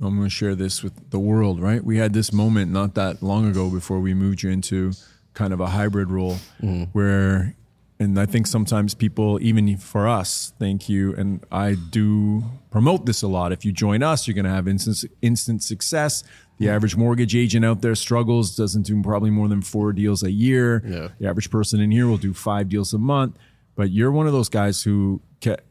I'm 0.00 0.16
going 0.16 0.24
to 0.24 0.30
share 0.30 0.54
this 0.54 0.82
with 0.82 1.10
the 1.10 1.18
world, 1.18 1.60
right? 1.60 1.82
We 1.84 1.98
had 1.98 2.12
this 2.12 2.32
moment 2.32 2.72
not 2.72 2.94
that 2.94 3.22
long 3.22 3.48
ago 3.48 3.70
before 3.70 4.00
we 4.00 4.14
moved 4.14 4.42
you 4.42 4.50
into 4.50 4.92
kind 5.34 5.52
of 5.52 5.60
a 5.60 5.68
hybrid 5.68 6.10
role 6.10 6.36
mm-hmm. 6.60 6.84
where, 6.92 7.54
and 7.98 8.18
I 8.18 8.26
think 8.26 8.46
sometimes 8.46 8.94
people, 8.94 9.38
even 9.40 9.76
for 9.76 10.08
us, 10.08 10.52
thank 10.58 10.88
you. 10.88 11.14
And 11.14 11.44
I 11.50 11.74
do 11.74 12.42
promote 12.70 13.06
this 13.06 13.22
a 13.22 13.28
lot. 13.28 13.52
If 13.52 13.64
you 13.64 13.72
join 13.72 14.02
us, 14.02 14.26
you're 14.26 14.34
going 14.34 14.44
to 14.44 14.50
have 14.50 14.66
instant, 14.68 15.04
instant 15.22 15.62
success. 15.62 16.22
The 16.58 16.66
mm-hmm. 16.66 16.74
average 16.74 16.96
mortgage 16.96 17.34
agent 17.36 17.64
out 17.64 17.80
there 17.80 17.94
struggles, 17.94 18.56
doesn't 18.56 18.82
do 18.82 19.00
probably 19.02 19.30
more 19.30 19.48
than 19.48 19.62
four 19.62 19.92
deals 19.92 20.22
a 20.22 20.30
year. 20.30 20.82
Yeah. 20.86 21.08
The 21.18 21.28
average 21.28 21.50
person 21.50 21.80
in 21.80 21.90
here 21.90 22.06
will 22.06 22.18
do 22.18 22.34
five 22.34 22.68
deals 22.68 22.92
a 22.92 22.98
month. 22.98 23.38
But 23.74 23.90
you're 23.90 24.12
one 24.12 24.26
of 24.26 24.32
those 24.32 24.48
guys 24.48 24.82
who 24.82 25.22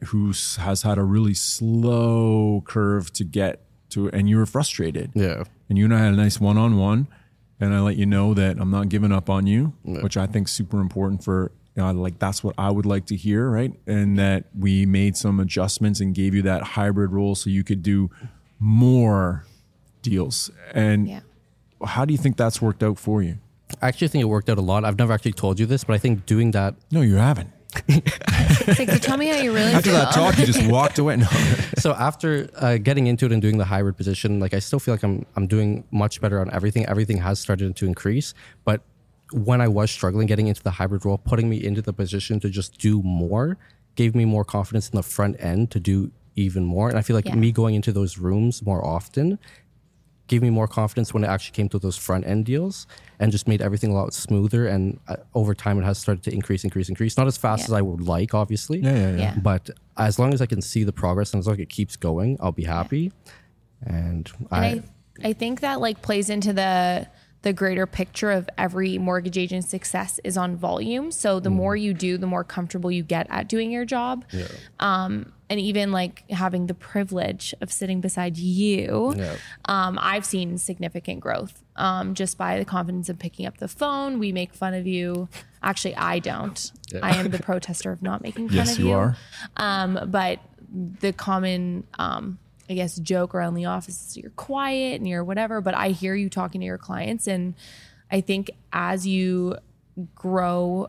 who 0.06 0.32
has 0.58 0.82
had 0.82 0.98
a 0.98 1.02
really 1.02 1.34
slow 1.34 2.62
curve 2.66 3.12
to 3.14 3.24
get 3.24 3.64
to, 3.90 4.10
and 4.10 4.28
you 4.28 4.36
were 4.36 4.46
frustrated. 4.46 5.12
Yeah. 5.14 5.44
And 5.68 5.78
you 5.78 5.84
and 5.84 5.94
I 5.94 5.98
had 5.98 6.12
a 6.12 6.16
nice 6.16 6.40
one 6.40 6.58
on 6.58 6.76
one, 6.76 7.06
and 7.62 7.72
I 7.74 7.80
let 7.80 7.96
you 7.96 8.06
know 8.06 8.34
that 8.34 8.58
I'm 8.60 8.70
not 8.70 8.88
giving 8.88 9.12
up 9.12 9.30
on 9.30 9.46
you, 9.46 9.72
which 9.84 10.16
I 10.16 10.26
think 10.26 10.48
super 10.48 10.80
important 10.80 11.22
for. 11.24 11.52
You 11.74 11.82
know, 11.82 11.90
like 11.92 12.18
that's 12.18 12.44
what 12.44 12.54
I 12.58 12.70
would 12.70 12.84
like 12.84 13.06
to 13.06 13.16
hear, 13.16 13.48
right? 13.48 13.72
And 13.86 14.18
that 14.18 14.44
we 14.58 14.84
made 14.84 15.16
some 15.16 15.40
adjustments 15.40 16.00
and 16.00 16.14
gave 16.14 16.34
you 16.34 16.42
that 16.42 16.62
hybrid 16.62 17.12
role 17.12 17.34
so 17.34 17.48
you 17.48 17.64
could 17.64 17.82
do 17.82 18.10
more 18.58 19.44
deals. 20.02 20.50
And 20.74 21.08
Yeah. 21.08 21.20
how 21.82 22.04
do 22.04 22.12
you 22.12 22.18
think 22.18 22.36
that's 22.36 22.60
worked 22.60 22.82
out 22.82 22.98
for 22.98 23.22
you? 23.22 23.38
I 23.80 23.88
actually 23.88 24.08
think 24.08 24.20
it 24.20 24.26
worked 24.26 24.50
out 24.50 24.58
a 24.58 24.60
lot. 24.60 24.84
I've 24.84 24.98
never 24.98 25.14
actually 25.14 25.32
told 25.32 25.58
you 25.58 25.64
this, 25.64 25.82
but 25.84 25.94
I 25.94 25.98
think 25.98 26.26
doing 26.26 26.50
that 26.50 26.74
No, 26.90 27.00
you 27.00 27.14
haven't. 27.16 27.48
It's 27.88 28.78
like, 28.78 28.90
so 28.90 28.98
tell 28.98 29.16
me 29.16 29.26
how 29.28 29.36
you 29.38 29.52
really 29.52 29.72
After 29.72 29.90
feel. 29.90 29.98
that 29.98 30.12
talk, 30.12 30.38
you 30.38 30.46
just 30.46 30.66
walked 30.66 30.98
away. 30.98 31.16
No. 31.16 31.26
so 31.78 31.92
after 31.92 32.48
uh, 32.56 32.76
getting 32.78 33.06
into 33.06 33.26
it 33.26 33.32
and 33.32 33.40
doing 33.42 33.58
the 33.58 33.64
hybrid 33.64 33.96
position, 33.96 34.40
like 34.40 34.54
I 34.54 34.58
still 34.58 34.78
feel 34.78 34.94
like 34.94 35.02
I'm 35.02 35.24
I'm 35.36 35.46
doing 35.46 35.84
much 35.90 36.20
better 36.20 36.40
on 36.40 36.50
everything. 36.52 36.86
Everything 36.86 37.18
has 37.18 37.40
started 37.40 37.74
to 37.76 37.86
increase, 37.86 38.34
but 38.64 38.82
when 39.32 39.60
I 39.62 39.68
was 39.68 39.90
struggling 39.90 40.26
getting 40.26 40.46
into 40.48 40.62
the 40.62 40.72
hybrid 40.72 41.04
role, 41.06 41.16
putting 41.18 41.48
me 41.48 41.62
into 41.64 41.80
the 41.80 41.92
position 41.92 42.38
to 42.40 42.50
just 42.50 42.78
do 42.78 43.02
more 43.02 43.56
gave 43.94 44.14
me 44.14 44.24
more 44.24 44.44
confidence 44.44 44.88
in 44.90 44.96
the 44.96 45.02
front 45.02 45.36
end 45.38 45.70
to 45.70 45.80
do 45.80 46.10
even 46.36 46.64
more. 46.64 46.88
And 46.88 46.98
I 46.98 47.02
feel 47.02 47.16
like 47.16 47.26
Yeah. 47.26 47.34
me 47.34 47.52
going 47.52 47.74
into 47.74 47.92
those 47.92 48.16
rooms 48.18 48.62
more 48.64 48.84
often 48.84 49.38
gave 50.32 50.40
me 50.40 50.48
more 50.48 50.66
confidence 50.66 51.12
when 51.12 51.22
it 51.24 51.26
actually 51.26 51.52
came 51.52 51.68
to 51.68 51.78
those 51.78 51.94
front 52.06 52.26
end 52.26 52.46
deals 52.46 52.86
and 53.20 53.30
just 53.30 53.46
made 53.46 53.60
everything 53.60 53.90
a 53.90 53.94
lot 53.94 54.14
smoother. 54.14 54.66
And 54.66 54.98
uh, 55.06 55.16
over 55.34 55.52
time, 55.54 55.78
it 55.78 55.84
has 55.84 55.98
started 55.98 56.24
to 56.24 56.32
increase, 56.32 56.64
increase, 56.64 56.88
increase. 56.88 57.18
Not 57.18 57.26
as 57.26 57.36
fast 57.36 57.60
Yeah. 57.60 57.66
as 57.66 57.72
I 57.80 57.82
would 57.82 58.00
like, 58.00 58.32
obviously. 58.32 58.78
Yeah, 58.78 58.94
yeah, 58.94 59.10
yeah. 59.10 59.16
Yeah. 59.18 59.34
But 59.50 59.68
as 59.98 60.18
long 60.18 60.32
as 60.32 60.40
I 60.40 60.46
can 60.46 60.62
see 60.62 60.84
the 60.84 60.92
progress 61.02 61.34
and 61.34 61.40
as 61.40 61.46
long 61.46 61.56
as 61.56 61.60
it 61.60 61.68
keeps 61.68 61.96
going, 61.96 62.38
I'll 62.40 62.50
be 62.50 62.64
happy. 62.64 63.12
And, 63.84 64.30
And 64.40 64.48
I, 64.50 64.66
I, 64.66 64.82
I 65.28 65.32
think 65.34 65.60
that 65.60 65.80
like 65.82 66.00
plays 66.00 66.30
into 66.30 66.54
the 66.54 67.06
the 67.42 67.52
greater 67.52 67.86
picture 67.86 68.30
of 68.30 68.48
every 68.56 68.98
mortgage 68.98 69.36
agent's 69.36 69.68
success 69.68 70.20
is 70.22 70.36
on 70.36 70.56
volume. 70.56 71.10
So 71.10 71.40
the 71.40 71.50
more 71.50 71.74
you 71.76 71.92
do, 71.92 72.16
the 72.16 72.26
more 72.26 72.44
comfortable 72.44 72.90
you 72.90 73.02
get 73.02 73.26
at 73.30 73.48
doing 73.48 73.70
your 73.72 73.84
job. 73.84 74.24
Um, 74.78 75.32
and 75.50 75.58
even 75.60 75.92
like 75.92 76.28
having 76.30 76.66
the 76.68 76.74
privilege 76.74 77.52
of 77.60 77.70
sitting 77.72 78.00
beside 78.00 78.38
you, 78.38 79.14
Yeah. 79.16 79.34
um, 79.66 79.98
I've 80.00 80.24
seen 80.24 80.56
significant 80.56 81.20
growth 81.20 81.62
um, 81.76 82.14
just 82.14 82.38
by 82.38 82.58
the 82.58 82.64
confidence 82.64 83.08
of 83.08 83.18
picking 83.18 83.44
up 83.46 83.58
the 83.58 83.68
phone. 83.68 84.18
We 84.18 84.32
make 84.32 84.54
fun 84.54 84.72
of 84.72 84.86
you. 84.86 85.28
Actually, 85.62 85.96
I 85.96 86.20
don't. 86.20 86.72
I 87.02 87.16
am 87.16 87.30
the 87.30 87.38
protester 87.42 87.90
of 87.92 88.02
not 88.02 88.22
making 88.22 88.48
fun 88.48 88.56
Yes, 88.56 88.72
of 88.74 88.78
you 88.78 88.86
you. 88.88 88.92
are. 88.94 89.16
Um, 89.56 89.98
but 90.10 90.38
the 91.00 91.12
common, 91.12 91.86
um, 91.98 92.38
I 92.70 92.74
guess, 92.74 92.96
joke 92.96 93.34
around 93.34 93.54
the 93.54 93.66
office 93.66 94.16
you're 94.16 94.30
quiet 94.30 95.00
and 95.00 95.08
you're 95.08 95.24
whatever. 95.24 95.60
But 95.60 95.74
I 95.74 95.90
hear 95.90 96.14
you 96.14 96.28
talking 96.28 96.60
to 96.60 96.64
your 96.66 96.78
clients, 96.78 97.26
and 97.26 97.54
I 98.10 98.20
think 98.20 98.50
as 98.72 99.06
you 99.06 99.56
grow 100.14 100.88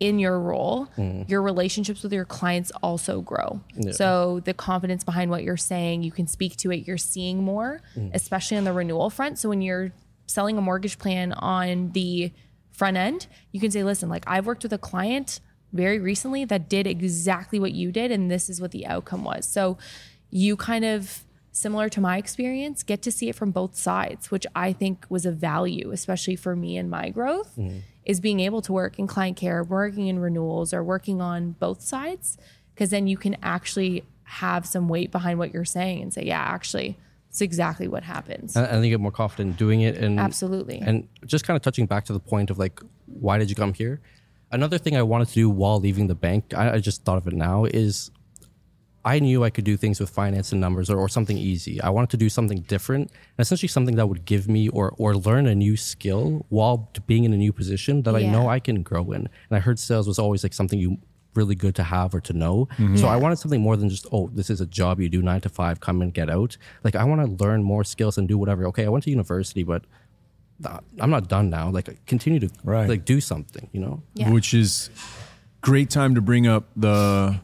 in 0.00 0.18
your 0.18 0.38
role, 0.38 0.86
mm-hmm. 0.98 1.22
your 1.30 1.40
relationships 1.40 2.02
with 2.02 2.12
your 2.12 2.24
clients 2.24 2.70
also 2.82 3.20
grow. 3.20 3.60
So 3.92 4.40
the 4.44 4.52
confidence 4.52 5.04
behind 5.04 5.30
what 5.30 5.44
you're 5.44 5.56
saying, 5.56 6.02
you 6.02 6.10
can 6.10 6.26
speak 6.26 6.56
to 6.58 6.72
it, 6.72 6.86
you're 6.86 6.98
seeing 6.98 7.44
more, 7.44 7.80
mm. 7.96 8.10
especially 8.12 8.56
on 8.56 8.64
the 8.64 8.72
renewal 8.72 9.08
front. 9.08 9.38
So 9.38 9.48
when 9.48 9.62
you're 9.62 9.92
selling 10.26 10.58
a 10.58 10.60
mortgage 10.60 10.98
plan 10.98 11.32
on 11.32 11.92
the 11.92 12.32
front 12.70 12.96
end, 12.96 13.28
you 13.52 13.60
can 13.60 13.70
say, 13.70 13.84
listen, 13.84 14.08
like 14.08 14.24
I've 14.26 14.46
worked 14.46 14.64
with 14.64 14.72
a 14.72 14.78
client 14.78 15.40
very 15.72 15.98
recently 15.98 16.44
that 16.44 16.68
did 16.68 16.86
exactly 16.86 17.58
what 17.58 17.72
you 17.72 17.92
did, 17.92 18.10
and 18.10 18.30
this 18.30 18.50
is 18.50 18.60
what 18.60 18.72
the 18.72 18.86
outcome 18.86 19.24
was. 19.24 19.46
So 19.46 19.78
you 20.34 20.56
kind 20.56 20.84
of 20.84 21.24
similar 21.52 21.88
to 21.88 22.00
my 22.00 22.18
experience 22.18 22.82
get 22.82 23.00
to 23.00 23.12
see 23.12 23.28
it 23.28 23.34
from 23.34 23.52
both 23.52 23.76
sides 23.76 24.30
which 24.30 24.46
i 24.56 24.72
think 24.72 25.06
was 25.08 25.24
a 25.24 25.30
value 25.30 25.92
especially 25.92 26.34
for 26.34 26.56
me 26.56 26.76
and 26.76 26.90
my 26.90 27.08
growth 27.08 27.54
mm-hmm. 27.56 27.78
is 28.04 28.20
being 28.20 28.40
able 28.40 28.60
to 28.60 28.72
work 28.72 28.98
in 28.98 29.06
client 29.06 29.36
care 29.36 29.62
working 29.62 30.08
in 30.08 30.18
renewals 30.18 30.74
or 30.74 30.82
working 30.82 31.20
on 31.20 31.52
both 31.52 31.80
sides 31.80 32.36
because 32.74 32.90
then 32.90 33.06
you 33.06 33.16
can 33.16 33.36
actually 33.42 34.04
have 34.24 34.66
some 34.66 34.88
weight 34.88 35.12
behind 35.12 35.38
what 35.38 35.54
you're 35.54 35.64
saying 35.64 36.02
and 36.02 36.12
say 36.12 36.24
yeah 36.24 36.40
actually 36.40 36.98
it's 37.28 37.40
exactly 37.40 37.86
what 37.86 38.02
happens 38.02 38.56
and, 38.56 38.66
and 38.66 38.84
you 38.84 38.90
get 38.90 39.00
more 39.00 39.10
confident 39.10 39.56
doing 39.56 39.80
it. 39.80 39.96
And 39.96 40.20
Absolutely. 40.20 40.78
And 40.78 41.08
just 41.26 41.44
kind 41.44 41.56
of 41.56 41.62
touching 41.62 41.84
back 41.84 42.04
to 42.04 42.12
the 42.12 42.20
point 42.20 42.48
of 42.48 42.60
like, 42.60 42.80
why 43.06 43.38
did 43.38 43.50
you 43.50 43.56
come 43.56 43.74
here? 43.74 44.00
Another 44.52 44.78
thing 44.78 44.96
I 44.96 45.02
wanted 45.02 45.26
to 45.26 45.34
do 45.34 45.50
while 45.50 45.80
leaving 45.80 46.06
the 46.06 46.14
bank, 46.14 46.54
I, 46.56 46.74
I 46.74 46.78
just 46.78 47.04
thought 47.04 47.18
of 47.18 47.26
it 47.26 47.32
now, 47.32 47.64
is 47.64 48.12
I 49.04 49.18
knew 49.18 49.44
I 49.44 49.50
could 49.50 49.64
do 49.64 49.76
things 49.76 50.00
with 50.00 50.08
finance 50.10 50.50
and 50.52 50.60
numbers 50.60 50.88
or, 50.88 50.98
or 50.98 51.08
something 51.08 51.36
easy. 51.36 51.80
I 51.82 51.90
wanted 51.90 52.10
to 52.10 52.16
do 52.16 52.28
something 52.28 52.60
different 52.62 53.10
and 53.10 53.38
essentially 53.44 53.68
something 53.68 53.96
that 53.96 54.06
would 54.06 54.24
give 54.24 54.48
me 54.48 54.68
or 54.70 54.94
or 54.96 55.14
learn 55.14 55.46
a 55.46 55.54
new 55.54 55.76
skill 55.76 56.46
while 56.48 56.90
being 57.06 57.24
in 57.24 57.32
a 57.32 57.36
new 57.36 57.52
position 57.52 58.02
that 58.04 58.16
I 58.16 58.22
know 58.22 58.48
I 58.48 58.60
can 58.60 58.82
grow 58.82 59.12
in. 59.12 59.22
And 59.48 59.52
I 59.52 59.58
heard 59.60 59.78
sales 59.78 60.06
was 60.08 60.18
always 60.18 60.42
like 60.42 60.54
something 60.54 60.78
you 60.78 60.98
really 61.34 61.54
good 61.56 61.74
to 61.74 61.82
have 61.82 62.14
or 62.14 62.20
to 62.20 62.32
know. 62.32 62.66
Mm-hmm. 62.78 62.96
So 62.96 63.08
I 63.08 63.16
wanted 63.16 63.38
something 63.40 63.60
more 63.60 63.76
than 63.76 63.88
just, 63.88 64.06
oh, 64.12 64.30
this 64.32 64.48
is 64.50 64.60
a 64.60 64.66
job 64.66 65.00
you 65.00 65.08
do 65.08 65.20
nine 65.20 65.40
to 65.40 65.48
five, 65.48 65.80
come 65.80 66.00
and 66.00 66.14
get 66.14 66.30
out. 66.30 66.56
Like 66.84 66.94
I 66.94 67.04
want 67.04 67.20
to 67.26 67.44
learn 67.44 67.62
more 67.62 67.82
skills 67.84 68.16
and 68.18 68.28
do 68.28 68.38
whatever. 68.38 68.66
Okay, 68.68 68.84
I 68.86 68.88
went 68.88 69.04
to 69.04 69.10
university, 69.10 69.64
but 69.64 69.84
I'm 71.00 71.10
not 71.10 71.28
done 71.28 71.50
now. 71.50 71.70
Like 71.70 72.06
continue 72.06 72.40
to 72.40 72.48
Right. 72.62 72.88
like 72.88 73.04
do 73.04 73.20
something, 73.20 73.68
you 73.72 73.80
know? 73.80 74.02
Yeah. 74.14 74.30
which 74.30 74.54
is 74.54 74.88
great 75.60 75.90
time 75.90 76.14
to 76.14 76.20
bring 76.20 76.46
up 76.46 76.68
the 76.76 77.40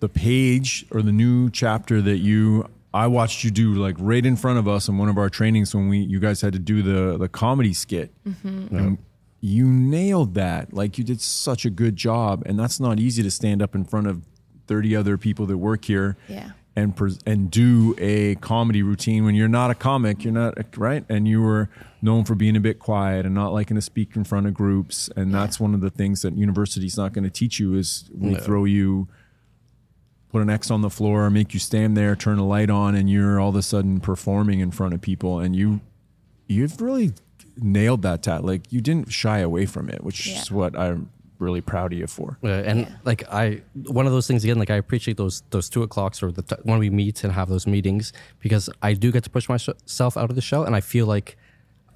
the 0.00 0.08
page 0.08 0.86
or 0.90 1.02
the 1.02 1.12
new 1.12 1.50
chapter 1.50 2.00
that 2.02 2.18
you 2.18 2.68
I 2.94 3.06
watched 3.06 3.44
you 3.44 3.50
do 3.50 3.74
like 3.74 3.96
right 3.98 4.24
in 4.24 4.36
front 4.36 4.58
of 4.58 4.66
us 4.66 4.88
in 4.88 4.96
one 4.96 5.08
of 5.08 5.18
our 5.18 5.28
trainings 5.28 5.74
when 5.74 5.88
we 5.88 5.98
you 5.98 6.18
guys 6.20 6.40
had 6.40 6.52
to 6.54 6.58
do 6.58 6.82
the 6.82 7.18
the 7.18 7.28
comedy 7.28 7.72
skit. 7.74 8.12
Mm-hmm. 8.26 8.76
And 8.76 8.98
you 9.40 9.66
nailed 9.68 10.34
that. 10.34 10.72
Like 10.72 10.98
you 10.98 11.04
did 11.04 11.20
such 11.20 11.64
a 11.64 11.70
good 11.70 11.96
job 11.96 12.42
and 12.46 12.58
that's 12.58 12.80
not 12.80 12.98
easy 12.98 13.22
to 13.22 13.30
stand 13.30 13.62
up 13.62 13.74
in 13.74 13.84
front 13.84 14.06
of 14.06 14.22
30 14.66 14.96
other 14.96 15.16
people 15.16 15.46
that 15.46 15.58
work 15.58 15.84
here 15.84 16.16
Yeah. 16.28 16.50
and 16.76 16.94
pres 16.96 17.18
and 17.26 17.50
do 17.50 17.94
a 17.98 18.34
comedy 18.36 18.82
routine 18.82 19.24
when 19.24 19.34
you're 19.34 19.48
not 19.48 19.70
a 19.70 19.74
comic, 19.74 20.24
you're 20.24 20.32
not 20.32 20.54
right, 20.76 21.04
and 21.08 21.26
you 21.28 21.40
were 21.42 21.70
known 22.02 22.24
for 22.24 22.34
being 22.34 22.54
a 22.56 22.60
bit 22.60 22.78
quiet 22.78 23.24
and 23.26 23.34
not 23.34 23.52
liking 23.52 23.76
to 23.76 23.80
speak 23.80 24.14
in 24.16 24.24
front 24.24 24.46
of 24.46 24.54
groups, 24.54 25.08
and 25.16 25.32
that's 25.34 25.58
one 25.58 25.72
of 25.74 25.80
the 25.80 25.90
things 25.90 26.20
that 26.22 26.36
university's 26.36 26.96
not 26.98 27.12
going 27.14 27.24
to 27.24 27.30
teach 27.30 27.58
you 27.58 27.74
is 27.74 28.10
we 28.14 28.34
throw 28.34 28.64
you, 28.64 29.08
put 30.30 30.42
an 30.42 30.50
X 30.50 30.70
on 30.70 30.82
the 30.82 30.90
floor, 30.90 31.30
make 31.30 31.54
you 31.54 31.60
stand 31.60 31.96
there, 31.96 32.14
turn 32.16 32.38
a 32.38 32.46
light 32.46 32.70
on, 32.70 32.94
and 32.94 33.08
you're 33.08 33.40
all 33.40 33.48
of 33.50 33.56
a 33.56 33.62
sudden 33.62 34.00
performing 34.00 34.60
in 34.60 34.70
front 34.70 34.94
of 34.94 35.00
people, 35.00 35.40
and 35.40 35.54
you 35.56 35.80
you've 36.46 36.80
really 36.80 37.12
nailed 37.60 38.02
that 38.02 38.22
tat. 38.22 38.44
Like 38.44 38.72
you 38.72 38.80
didn't 38.80 39.12
shy 39.12 39.38
away 39.38 39.66
from 39.66 39.88
it, 39.88 40.02
which 40.04 40.26
Yeah. 40.26 40.40
is 40.40 40.50
what 40.52 40.78
I'm 40.78 41.10
really 41.38 41.60
proud 41.60 41.92
of 41.92 41.98
you 41.98 42.06
for. 42.06 42.36
Uh, 42.42 42.48
and 42.48 42.92
like 43.04 43.22
I, 43.32 43.62
one 43.86 44.06
of 44.06 44.12
those 44.12 44.26
things 44.26 44.42
again, 44.44 44.58
like 44.58 44.70
I 44.70 44.76
appreciate 44.76 45.16
those 45.16 45.42
those 45.50 45.68
two 45.68 45.82
o'clocks 45.82 46.22
or 46.22 46.32
the 46.32 46.42
t- 46.42 46.56
when 46.64 46.78
we 46.78 46.90
meet 46.90 47.22
and 47.24 47.32
have 47.32 47.48
those 47.48 47.66
meetings 47.66 48.12
because 48.40 48.68
I 48.82 48.94
do 48.94 49.12
get 49.12 49.24
to 49.24 49.30
push 49.30 49.48
myself 49.48 50.16
out 50.16 50.30
of 50.30 50.36
the 50.36 50.42
shell, 50.42 50.64
and 50.64 50.74
I 50.74 50.80
feel 50.80 51.06
like 51.06 51.36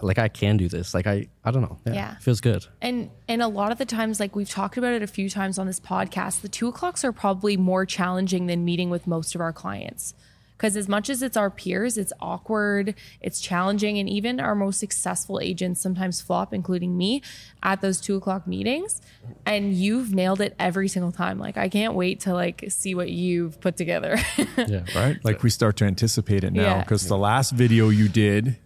like 0.03 0.19
I 0.19 0.29
can 0.29 0.57
do 0.57 0.69
this. 0.69 0.95
Like 0.95 1.07
I, 1.07 1.29
I 1.45 1.51
don't 1.51 1.63
know. 1.63 1.79
Yeah, 1.87 1.93
Yeah. 1.95 2.17
feels 2.19 2.41
good. 2.41 2.67
And 2.81 3.11
and 3.29 3.41
a 3.43 3.49
lot 3.49 3.73
of 3.73 3.79
the 3.79 3.85
times, 3.87 4.21
like 4.21 4.35
we've 4.37 4.51
talked 4.51 4.77
about 4.77 4.93
it 4.93 5.03
a 5.03 5.07
few 5.07 5.29
times 5.31 5.59
on 5.59 5.67
this 5.67 5.81
podcast, 5.81 6.41
the 6.43 6.49
two 6.49 6.69
o'clocks 6.69 7.05
are 7.05 7.13
probably 7.13 7.57
more 7.57 7.87
challenging 7.87 8.47
than 8.47 8.65
meeting 8.65 8.91
with 8.91 9.07
most 9.07 9.35
of 9.35 9.41
our 9.41 9.53
clients. 9.53 10.15
Because 10.59 10.77
as 10.77 10.87
much 10.89 11.11
as 11.11 11.23
it's 11.25 11.37
our 11.37 11.51
peers, 11.51 11.99
it's 11.99 12.13
awkward, 12.21 12.95
it's 13.21 13.41
challenging, 13.41 13.99
and 13.99 14.09
even 14.09 14.39
our 14.39 14.55
most 14.55 14.79
successful 14.79 15.41
agents 15.41 15.81
sometimes 15.81 16.21
flop, 16.21 16.55
including 16.55 16.97
me, 16.97 17.21
at 17.65 17.81
those 17.81 18.01
two 18.01 18.15
o'clock 18.15 18.47
meetings. 18.47 19.01
And 19.45 19.75
you've 19.75 20.15
nailed 20.15 20.41
it 20.41 20.55
every 20.61 20.87
single 20.87 21.11
time. 21.11 21.41
Like 21.41 21.57
I 21.57 21.69
can't 21.69 21.95
wait 21.95 22.21
to 22.21 22.33
like 22.35 22.65
see 22.69 22.95
what 22.95 23.11
you've 23.11 23.61
put 23.61 23.77
together. 23.77 24.17
Yeah, 24.57 24.85
right? 24.95 25.19
Like 25.25 25.43
we 25.43 25.51
start 25.51 25.77
to 25.79 25.85
anticipate 25.85 26.45
it 26.45 26.53
now 26.53 26.63
Yeah. 26.63 26.81
because 26.85 27.09
the 27.09 27.19
last 27.19 27.51
video 27.53 27.89
you 27.89 28.09
did, 28.09 28.57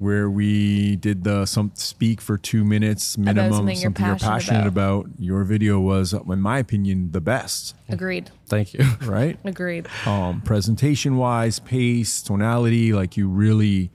where 0.00 0.30
we 0.30 0.96
did 0.96 1.24
the 1.24 1.44
some 1.44 1.70
speak 1.74 2.22
for 2.22 2.38
two 2.38 2.64
minutes 2.64 3.18
minimum, 3.18 3.52
something 3.52 3.76
you're 3.76 3.82
something 3.82 4.06
you're 4.06 4.14
passionate 4.14 4.30
passionate 4.32 4.66
about. 4.66 5.06
Your 5.18 5.44
video 5.44 5.78
was, 5.78 6.14
in 6.14 6.40
my 6.40 6.58
opinion, 6.58 7.12
the 7.12 7.20
best. 7.20 7.76
Agreed. 7.86 8.30
Thank 8.46 8.72
you. 8.72 8.80
Right? 9.04 9.38
Agreed. 9.44 9.88
um, 10.06 10.40
presentation 10.40 11.18
wise, 11.18 11.58
pace, 11.58 12.22
tonality, 12.22 12.94
like 12.94 13.18
you 13.18 13.28
really, 13.28 13.90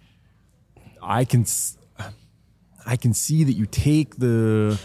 I 1.01 1.25
can, 1.25 1.43
I 2.85 2.97
can 2.97 3.15
see 3.15 3.43
that 3.43 3.53
you 3.53 3.65
take 3.65 4.17
the 4.17 4.79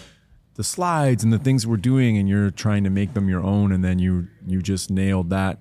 the 0.54 0.64
slides 0.64 1.22
and 1.22 1.30
the 1.30 1.38
things 1.38 1.66
we're 1.66 1.76
doing, 1.76 2.16
and 2.16 2.30
you're 2.30 2.50
trying 2.50 2.84
to 2.84 2.90
make 2.90 3.12
them 3.12 3.28
your 3.28 3.42
own, 3.42 3.72
and 3.72 3.84
then 3.84 3.98
you 3.98 4.28
you 4.46 4.62
just 4.62 4.90
nailed 4.90 5.28
that, 5.30 5.58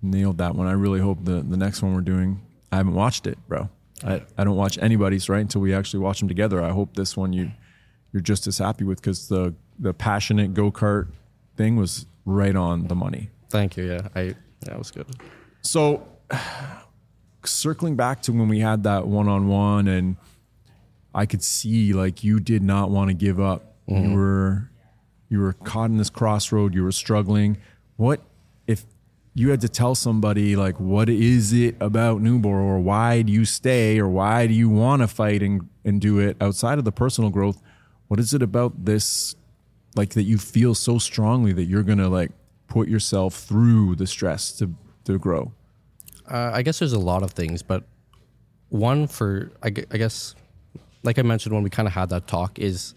nailed 0.00 0.38
that 0.38 0.54
one. 0.54 0.66
I 0.66 0.72
really 0.72 1.00
hope 1.00 1.22
the 1.26 1.42
the 1.42 1.58
next 1.58 1.82
one 1.82 1.94
we're 1.94 2.00
doing. 2.00 2.40
I 2.72 2.78
haven't 2.78 2.94
watched 2.94 3.26
it, 3.26 3.36
bro. 3.46 3.68
I, 4.04 4.22
I 4.36 4.44
don't 4.44 4.56
watch 4.56 4.78
anybody's 4.78 5.28
right 5.28 5.40
until 5.40 5.60
we 5.60 5.74
actually 5.74 6.00
watch 6.00 6.20
them 6.20 6.28
together. 6.28 6.62
I 6.62 6.70
hope 6.70 6.94
this 6.94 7.16
one 7.16 7.32
you 7.32 7.50
you're 8.12 8.22
just 8.22 8.46
as 8.46 8.58
happy 8.58 8.84
with 8.84 9.00
because 9.00 9.28
the 9.28 9.54
the 9.78 9.94
passionate 9.94 10.54
go 10.54 10.70
kart 10.70 11.08
thing 11.56 11.76
was 11.76 12.06
right 12.24 12.56
on 12.56 12.88
the 12.88 12.94
money. 12.94 13.30
Thank 13.50 13.76
you. 13.76 13.92
Yeah, 13.92 14.08
I 14.14 14.34
that 14.60 14.78
was 14.78 14.90
good. 14.90 15.06
So, 15.62 16.06
circling 17.44 17.96
back 17.96 18.22
to 18.22 18.32
when 18.32 18.48
we 18.48 18.60
had 18.60 18.84
that 18.84 19.06
one 19.06 19.28
on 19.28 19.48
one, 19.48 19.88
and 19.88 20.16
I 21.14 21.26
could 21.26 21.42
see 21.42 21.92
like 21.92 22.24
you 22.24 22.40
did 22.40 22.62
not 22.62 22.90
want 22.90 23.08
to 23.08 23.14
give 23.14 23.40
up. 23.40 23.74
Mm-hmm. 23.88 24.10
You 24.10 24.16
were 24.16 24.70
you 25.28 25.40
were 25.40 25.52
caught 25.52 25.90
in 25.90 25.96
this 25.96 26.10
crossroad. 26.10 26.74
You 26.74 26.84
were 26.84 26.92
struggling. 26.92 27.58
What 27.96 28.22
you 29.34 29.50
had 29.50 29.60
to 29.60 29.68
tell 29.68 29.94
somebody 29.94 30.56
like 30.56 30.78
what 30.80 31.08
is 31.08 31.52
it 31.52 31.76
about 31.80 32.20
Nuborrow 32.20 32.62
or 32.62 32.78
why 32.80 33.22
do 33.22 33.32
you 33.32 33.44
stay 33.44 33.98
or 33.98 34.08
why 34.08 34.46
do 34.46 34.54
you 34.54 34.68
want 34.68 35.02
to 35.02 35.08
fight 35.08 35.42
and, 35.42 35.68
and 35.84 36.00
do 36.00 36.18
it 36.18 36.36
outside 36.40 36.78
of 36.78 36.84
the 36.84 36.92
personal 36.92 37.30
growth? 37.30 37.60
What 38.08 38.18
is 38.18 38.34
it 38.34 38.42
about 38.42 38.84
this 38.84 39.36
like 39.94 40.10
that 40.10 40.24
you 40.24 40.38
feel 40.38 40.74
so 40.74 40.98
strongly 40.98 41.52
that 41.52 41.64
you're 41.64 41.82
gonna 41.82 42.08
like 42.08 42.32
put 42.66 42.88
yourself 42.88 43.34
through 43.34 43.96
the 43.96 44.06
stress 44.06 44.52
to 44.58 44.74
to 45.04 45.18
grow? 45.18 45.52
Uh, 46.28 46.50
I 46.52 46.62
guess 46.62 46.78
there's 46.78 46.92
a 46.92 46.98
lot 46.98 47.22
of 47.22 47.32
things, 47.32 47.62
but 47.62 47.84
one 48.68 49.06
for 49.06 49.52
I, 49.62 49.68
I 49.68 49.96
guess, 49.96 50.34
like 51.02 51.18
I 51.18 51.22
mentioned 51.22 51.54
when 51.54 51.62
we 51.62 51.70
kind 51.70 51.88
of 51.88 51.94
had 51.94 52.08
that 52.10 52.26
talk, 52.26 52.58
is 52.58 52.94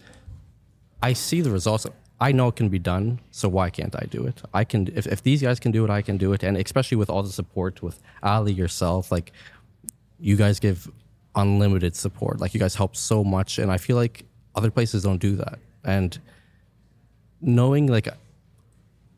I 1.02 1.12
see 1.12 1.40
the 1.40 1.50
results. 1.50 1.86
I 2.24 2.32
know 2.32 2.48
it 2.48 2.56
can 2.56 2.70
be 2.70 2.78
done, 2.78 3.20
so 3.30 3.50
why 3.50 3.68
can't 3.68 3.94
I 3.94 4.06
do 4.16 4.26
it? 4.26 4.40
I 4.54 4.64
can. 4.64 4.80
If, 5.00 5.06
if 5.06 5.22
these 5.22 5.42
guys 5.42 5.60
can 5.60 5.72
do 5.72 5.84
it, 5.84 5.90
I 5.90 6.00
can 6.00 6.16
do 6.16 6.32
it, 6.32 6.42
and 6.42 6.56
especially 6.56 6.96
with 6.96 7.10
all 7.10 7.22
the 7.22 7.34
support 7.40 7.82
with 7.82 8.00
Ali 8.22 8.54
yourself, 8.54 9.12
like 9.12 9.32
you 10.18 10.34
guys 10.34 10.58
give 10.58 10.90
unlimited 11.34 11.94
support. 11.94 12.40
Like 12.40 12.54
you 12.54 12.60
guys 12.60 12.74
help 12.74 12.96
so 12.96 13.24
much, 13.24 13.58
and 13.58 13.70
I 13.70 13.76
feel 13.76 13.96
like 13.96 14.24
other 14.54 14.70
places 14.70 15.02
don't 15.02 15.18
do 15.18 15.36
that. 15.36 15.58
And 15.96 16.18
knowing 17.42 17.88
like 17.88 18.08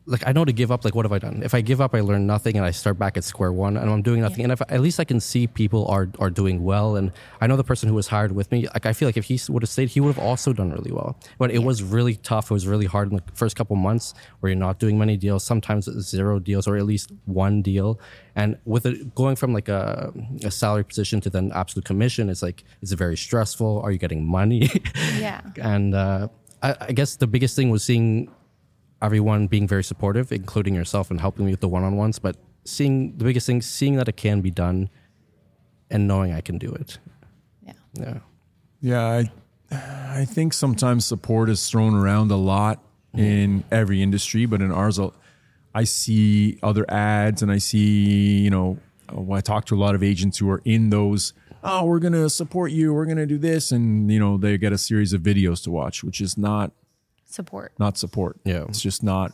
like 0.07 0.25
I 0.25 0.31
know 0.31 0.45
to 0.45 0.53
give 0.53 0.71
up. 0.71 0.85
Like, 0.85 0.95
what 0.95 1.05
have 1.05 1.11
I 1.11 1.19
done? 1.19 1.43
If 1.43 1.53
I 1.53 1.61
give 1.61 1.81
up, 1.81 1.93
I 1.93 1.99
learn 1.99 2.25
nothing, 2.25 2.55
and 2.55 2.65
I 2.65 2.71
start 2.71 2.97
back 2.97 3.17
at 3.17 3.23
square 3.23 3.51
one, 3.51 3.75
and 3.77 3.89
I'm 3.89 4.01
doing 4.01 4.21
nothing. 4.21 4.43
And 4.43 4.51
if 4.53 4.61
at 4.69 4.81
least 4.81 4.99
I 4.99 5.03
can 5.03 5.19
see 5.19 5.47
people 5.47 5.85
are 5.87 6.09
are 6.19 6.29
doing 6.29 6.63
well, 6.63 6.95
and 6.95 7.11
I 7.41 7.47
know 7.47 7.57
the 7.57 7.63
person 7.63 7.89
who 7.89 7.95
was 7.95 8.07
hired 8.07 8.31
with 8.31 8.51
me. 8.51 8.67
Like, 8.73 8.85
I 8.85 8.93
feel 8.93 9.07
like 9.07 9.17
if 9.17 9.25
he 9.25 9.39
would 9.49 9.63
have 9.63 9.69
stayed, 9.69 9.89
he 9.89 9.99
would 9.99 10.15
have 10.15 10.23
also 10.23 10.53
done 10.53 10.71
really 10.71 10.91
well. 10.91 11.19
But 11.37 11.51
it 11.51 11.59
was 11.59 11.83
really 11.83 12.15
tough. 12.15 12.49
It 12.49 12.53
was 12.53 12.67
really 12.67 12.85
hard 12.85 13.11
in 13.11 13.17
the 13.17 13.23
first 13.33 13.55
couple 13.55 13.75
months 13.75 14.13
where 14.39 14.49
you're 14.49 14.57
not 14.57 14.79
doing 14.79 14.97
many 14.97 15.17
deals. 15.17 15.43
Sometimes 15.43 15.85
zero 16.01 16.39
deals, 16.39 16.67
or 16.67 16.77
at 16.77 16.85
least 16.85 17.11
one 17.25 17.61
deal. 17.61 17.99
And 18.35 18.57
with 18.65 18.85
it 18.85 19.13
going 19.15 19.35
from 19.35 19.51
like 19.53 19.67
a, 19.67 20.13
a 20.43 20.51
salary 20.51 20.85
position 20.85 21.19
to 21.21 21.29
then 21.29 21.51
absolute 21.53 21.85
commission, 21.85 22.29
it's 22.29 22.41
like 22.41 22.63
it's 22.81 22.93
very 22.93 23.17
stressful. 23.17 23.81
Are 23.81 23.91
you 23.91 23.97
getting 23.97 24.25
money? 24.25 24.69
Yeah. 25.17 25.41
and 25.59 25.95
uh, 25.95 26.27
I, 26.61 26.75
I 26.79 26.91
guess 26.91 27.15
the 27.15 27.27
biggest 27.27 27.55
thing 27.55 27.69
was 27.69 27.83
seeing 27.83 28.29
everyone 29.01 29.47
being 29.47 29.67
very 29.67 29.83
supportive, 29.83 30.31
including 30.31 30.75
yourself, 30.75 31.11
and 31.11 31.21
helping 31.21 31.45
me 31.45 31.51
with 31.51 31.61
the 31.61 31.67
one-on-ones. 31.67 32.19
But 32.19 32.37
seeing 32.65 33.17
the 33.17 33.23
biggest 33.23 33.47
thing, 33.47 33.61
seeing 33.61 33.95
that 33.95 34.07
it 34.07 34.17
can 34.17 34.41
be 34.41 34.51
done, 34.51 34.89
and 35.89 36.07
knowing 36.07 36.33
I 36.33 36.41
can 36.41 36.57
do 36.57 36.71
it. 36.73 36.97
Yeah. 37.65 37.73
Yeah, 37.93 38.19
Yeah, 38.81 39.05
I 39.05 39.31
I 40.19 40.25
think 40.25 40.53
sometimes 40.53 41.05
support 41.05 41.49
is 41.49 41.69
thrown 41.69 41.93
around 41.93 42.31
a 42.31 42.37
lot 42.37 42.81
mm. 43.15 43.19
in 43.19 43.63
every 43.71 44.01
industry, 44.01 44.45
but 44.45 44.61
in 44.61 44.71
ours, 44.71 44.97
I'll- 44.97 45.13
I 45.75 45.83
see 45.83 46.57
other 46.63 46.89
ads 46.89 47.43
and 47.43 47.51
I 47.51 47.59
see 47.59 48.39
you 48.39 48.49
know 48.49 48.79
when 49.11 49.37
I 49.37 49.41
talk 49.41 49.65
to 49.65 49.75
a 49.75 49.77
lot 49.77 49.93
of 49.93 50.03
agents 50.03 50.37
who 50.39 50.49
are 50.49 50.61
in 50.65 50.89
those. 50.89 51.33
Oh, 51.63 51.85
we're 51.85 51.99
gonna 51.99 52.29
support 52.29 52.71
you. 52.71 52.93
We're 52.93 53.05
gonna 53.05 53.25
do 53.25 53.37
this, 53.37 53.71
and 53.71 54.11
you 54.11 54.19
know 54.19 54.37
they 54.37 54.57
get 54.57 54.73
a 54.73 54.77
series 54.77 55.13
of 55.13 55.21
videos 55.21 55.63
to 55.63 55.71
watch, 55.71 56.03
which 56.03 56.19
is 56.19 56.37
not 56.37 56.71
Support. 57.37 57.73
not 57.79 57.97
support. 57.97 58.39
Yeah. 58.43 58.65
It's 58.67 58.81
just 58.81 59.03
not 59.03 59.31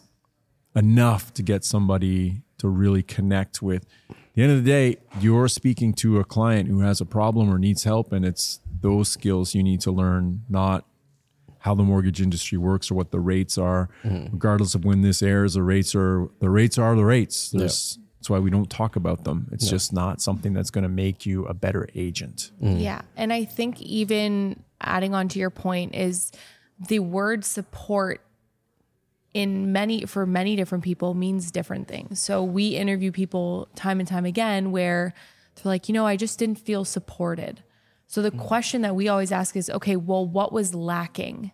enough 0.75 1.33
to 1.35 1.41
get 1.43 1.63
somebody 1.63 2.41
to 2.57 2.67
really 2.67 3.01
connect 3.03 3.61
with. 3.61 3.85
At 4.09 4.15
the 4.35 4.43
end 4.43 4.51
of 4.51 4.63
the 4.63 4.69
day, 4.69 4.97
you're 5.19 5.47
speaking 5.47 5.93
to 5.95 6.19
a 6.19 6.23
client 6.23 6.67
who 6.67 6.81
has 6.81 6.99
a 7.01 7.05
problem 7.05 7.49
or 7.53 7.57
needs 7.57 7.83
help, 7.83 8.11
and 8.11 8.25
it's 8.25 8.59
those 8.81 9.09
skills 9.09 9.55
you 9.55 9.63
need 9.63 9.81
to 9.81 9.91
learn, 9.91 10.43
not 10.49 10.85
how 11.59 11.73
the 11.73 11.83
mortgage 11.83 12.21
industry 12.21 12.57
works 12.57 12.91
or 12.91 12.95
what 12.95 13.11
the 13.11 13.19
rates 13.19 13.57
are. 13.57 13.89
Mm-hmm. 14.03 14.33
Regardless 14.33 14.75
of 14.75 14.83
when 14.83 15.01
this 15.01 15.21
airs, 15.21 15.53
the 15.53 15.63
rates 15.63 15.95
are 15.95 16.29
the 16.39 16.49
rates 16.49 16.77
are 16.77 16.95
the 16.95 17.05
rates. 17.05 17.51
There's, 17.51 17.99
That's 18.17 18.29
why 18.29 18.39
we 18.39 18.49
don't 18.49 18.69
talk 18.69 18.95
about 18.97 19.23
them. 19.23 19.47
It's 19.51 19.69
just 19.69 19.93
not 19.93 20.21
something 20.21 20.53
that's 20.53 20.71
going 20.71 20.83
to 20.83 20.89
make 20.89 21.25
you 21.25 21.45
a 21.45 21.53
better 21.53 21.87
agent. 21.95 22.51
Yeah. 22.59 23.01
And 23.15 23.31
I 23.31 23.45
think 23.45 23.81
even 23.81 24.63
adding 24.81 25.13
on 25.13 25.27
to 25.29 25.39
your 25.39 25.49
point 25.49 25.95
is 25.95 26.31
the 26.87 26.99
word 26.99 27.45
support 27.45 28.21
in 29.33 29.71
many 29.71 30.05
for 30.05 30.25
many 30.25 30.55
different 30.55 30.83
people 30.83 31.13
means 31.13 31.49
different 31.51 31.87
things. 31.87 32.19
So 32.19 32.43
we 32.43 32.69
interview 32.69 33.11
people 33.11 33.67
time 33.75 33.99
and 33.99 34.07
time 34.07 34.25
again 34.25 34.71
where 34.71 35.13
they're 35.55 35.71
like, 35.71 35.89
you 35.89 35.93
know, 35.93 36.05
I 36.05 36.15
just 36.15 36.37
didn't 36.37 36.59
feel 36.59 36.85
supported. 36.85 37.63
So 38.07 38.21
the 38.21 38.31
question 38.31 38.81
that 38.81 38.95
we 38.95 39.07
always 39.07 39.31
ask 39.31 39.55
is, 39.55 39.69
okay, 39.69 39.95
well, 39.95 40.25
what 40.25 40.53
was 40.53 40.75
lacking? 40.75 41.51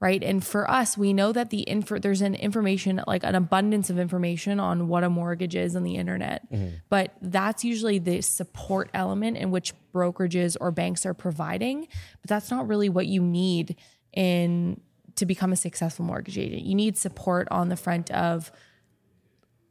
Right. 0.00 0.22
And 0.22 0.42
for 0.42 0.68
us, 0.68 0.96
we 0.96 1.12
know 1.12 1.30
that 1.30 1.50
the 1.50 1.60
info 1.60 1.98
there's 1.98 2.22
an 2.22 2.34
information, 2.34 3.02
like 3.06 3.22
an 3.22 3.34
abundance 3.34 3.90
of 3.90 3.98
information 3.98 4.58
on 4.58 4.88
what 4.88 5.04
a 5.04 5.10
mortgage 5.10 5.54
is 5.54 5.76
on 5.76 5.82
the 5.82 5.96
internet. 5.96 6.50
But 6.88 7.14
that's 7.20 7.64
usually 7.64 7.98
the 7.98 8.22
support 8.22 8.88
element 8.94 9.36
in 9.36 9.50
which 9.50 9.74
brokerages 9.94 10.56
or 10.58 10.70
banks 10.70 11.04
are 11.04 11.12
providing. 11.12 11.86
But 12.22 12.28
that's 12.28 12.50
not 12.50 12.66
really 12.66 12.88
what 12.88 13.08
you 13.08 13.22
need 13.22 13.76
in 14.12 14.80
to 15.16 15.26
become 15.26 15.52
a 15.52 15.56
successful 15.56 16.04
mortgage 16.04 16.38
agent. 16.38 16.62
You 16.62 16.74
need 16.74 16.96
support 16.96 17.48
on 17.50 17.68
the 17.68 17.76
front 17.76 18.10
of 18.10 18.50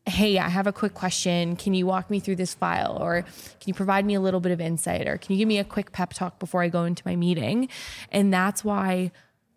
hey, 0.09 0.39
I 0.39 0.49
have 0.49 0.67
a 0.67 0.73
quick 0.73 0.93
question. 0.93 1.55
Can 1.55 1.73
you 1.73 1.85
walk 1.85 2.09
me 2.09 2.19
through 2.19 2.37
this 2.37 2.53
file? 2.53 2.97
Or 2.99 3.21
can 3.21 3.65
you 3.65 3.73
provide 3.73 4.05
me 4.05 4.15
a 4.15 4.19
little 4.19 4.39
bit 4.39 4.51
of 4.51 4.59
insight? 4.59 5.07
Or 5.07 5.17
can 5.17 5.33
you 5.33 5.37
give 5.37 5.47
me 5.47 5.59
a 5.59 5.63
quick 5.63 5.91
pep 5.91 6.13
talk 6.13 6.39
before 6.39 6.61
I 6.61 6.67
go 6.67 6.83
into 6.83 7.03
my 7.05 7.15
meeting? 7.15 7.69
And 8.11 8.33
that's 8.33 8.63
why 8.63 9.11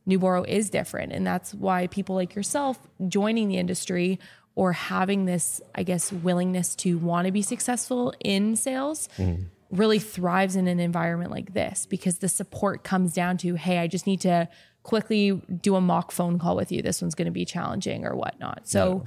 Nuborrow 0.07 0.47
is 0.47 0.71
different. 0.71 1.13
And 1.13 1.27
that's 1.27 1.55
why 1.55 1.87
people 1.87 2.15
like 2.15 2.35
yourself 2.35 2.79
joining 3.09 3.49
the 3.49 3.57
industry 3.57 4.19
or 4.55 4.73
having 4.73 5.25
this, 5.25 5.61
I 5.75 5.83
guess, 5.83 6.13
willingness 6.13 6.75
to 6.77 6.99
want 6.99 7.27
to 7.27 7.33
be 7.33 7.43
successful 7.43 8.13
in 8.21 8.57
sales 8.57 9.09
mm-hmm. 9.17 9.45
really 9.71 9.99
thrives 9.99 10.57
in 10.57 10.69
an 10.69 10.81
environment 10.81 11.31
like 11.31 11.55
this 11.55 11.87
because 11.87 12.19
the 12.19 12.29
support 12.29 12.85
comes 12.85 13.15
down 13.15 13.39
to, 13.39 13.55
hey, 13.55 13.79
I 13.79 13.87
just 13.87 14.07
need 14.07 14.21
to 14.23 14.49
quickly 14.83 15.41
do 15.61 15.77
a 15.77 15.81
mock 15.81 16.11
phone 16.13 16.39
call 16.39 16.57
with 16.57 16.73
you. 16.73 16.83
This 16.83 17.01
one's 17.03 17.15
going 17.15 17.27
to 17.27 17.33
be 17.33 17.45
challenging 17.45 18.05
or 18.05 18.15
whatnot. 18.17 18.63
So, 18.69 19.05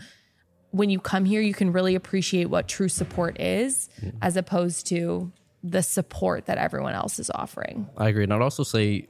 when 0.71 0.89
you 0.89 0.99
come 0.99 1.23
here, 1.25 1.39
you 1.41 1.53
can 1.53 1.71
really 1.71 1.95
appreciate 1.95 2.45
what 2.49 2.67
true 2.67 2.89
support 2.89 3.39
is 3.39 3.87
as 4.21 4.35
opposed 4.35 4.87
to 4.87 5.31
the 5.63 5.81
support 5.81 6.45
that 6.47 6.57
everyone 6.57 6.93
else 6.93 7.17
is 7.17 7.31
offering. 7.33 7.87
I 7.97 8.09
agree. 8.09 8.23
And 8.25 8.33
I'd 8.33 8.41
also 8.41 8.63
say, 8.63 9.07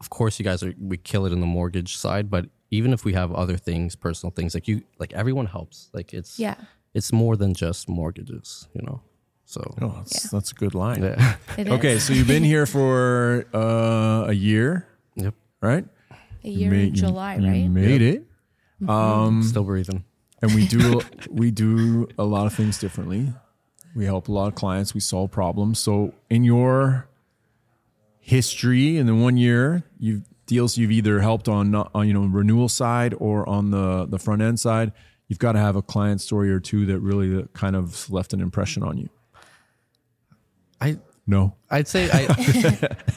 of 0.00 0.10
course, 0.10 0.38
you 0.40 0.44
guys 0.44 0.62
are 0.64 0.74
we 0.80 0.96
kill 0.96 1.24
it 1.26 1.32
in 1.32 1.40
the 1.40 1.46
mortgage 1.46 1.96
side, 1.96 2.30
but 2.30 2.46
even 2.72 2.92
if 2.92 3.04
we 3.04 3.12
have 3.12 3.32
other 3.32 3.56
things, 3.56 3.94
personal 3.94 4.32
things, 4.32 4.54
like 4.54 4.66
you, 4.66 4.82
like 4.98 5.12
everyone 5.12 5.46
helps. 5.46 5.88
Like 5.92 6.12
it's 6.12 6.38
Yeah. 6.38 6.56
it's 6.94 7.12
more 7.12 7.36
than 7.36 7.54
just 7.54 7.88
mortgages, 7.88 8.66
you 8.74 8.82
know. 8.82 9.00
So 9.44 9.60
Oh, 9.80 9.94
that's, 9.98 10.30
that's 10.30 10.50
a 10.50 10.54
good 10.54 10.74
line. 10.74 11.02
yeah, 11.04 11.36
Okay, 11.58 11.98
so 12.00 12.12
you've 12.12 12.26
been 12.26 12.42
here 12.44 12.66
for 12.66 13.46
uh, 13.54 14.24
a 14.28 14.32
year, 14.32 14.88
yep, 15.14 15.34
right? 15.60 15.84
A 16.44 16.48
year 16.48 16.70
Made- 16.70 16.88
in 16.88 16.94
July, 16.94 17.36
you 17.36 17.46
right? 17.48 17.68
Made 17.68 18.02
it. 18.02 18.22
Mm-hmm. 18.82 18.90
Um, 18.90 19.42
still 19.42 19.64
breathing. 19.64 20.04
and 20.42 20.54
we 20.54 20.66
do 20.66 21.00
we 21.30 21.50
do 21.50 22.08
a 22.18 22.24
lot 22.24 22.46
of 22.46 22.54
things 22.54 22.78
differently. 22.78 23.32
We 23.94 24.04
help 24.04 24.28
a 24.28 24.32
lot 24.32 24.48
of 24.48 24.54
clients. 24.56 24.92
We 24.92 25.00
solve 25.00 25.30
problems. 25.30 25.78
So 25.78 26.12
in 26.28 26.44
your 26.44 27.08
history 28.18 28.96
in 28.96 29.06
the 29.06 29.14
one 29.14 29.36
year, 29.36 29.84
you've 29.98 30.22
deals 30.46 30.76
you've 30.76 30.90
either 30.90 31.20
helped 31.20 31.48
on 31.48 31.74
uh, 31.74 31.88
on 31.94 32.06
you 32.08 32.12
know 32.14 32.24
renewal 32.24 32.68
side 32.68 33.14
or 33.18 33.48
on 33.48 33.70
the 33.70 34.06
the 34.06 34.18
front 34.18 34.42
end 34.42 34.60
side. 34.60 34.92
You've 35.28 35.38
got 35.38 35.52
to 35.52 35.58
have 35.58 35.76
a 35.76 35.82
client 35.82 36.20
story 36.20 36.50
or 36.50 36.60
two 36.60 36.84
that 36.86 36.98
really 36.98 37.46
kind 37.54 37.74
of 37.76 38.10
left 38.10 38.34
an 38.34 38.40
impression 38.40 38.82
on 38.82 38.98
you. 38.98 39.08
I 40.80 40.98
No, 41.26 41.54
I'd 41.70 41.88
say 41.88 42.10
I 42.12 42.26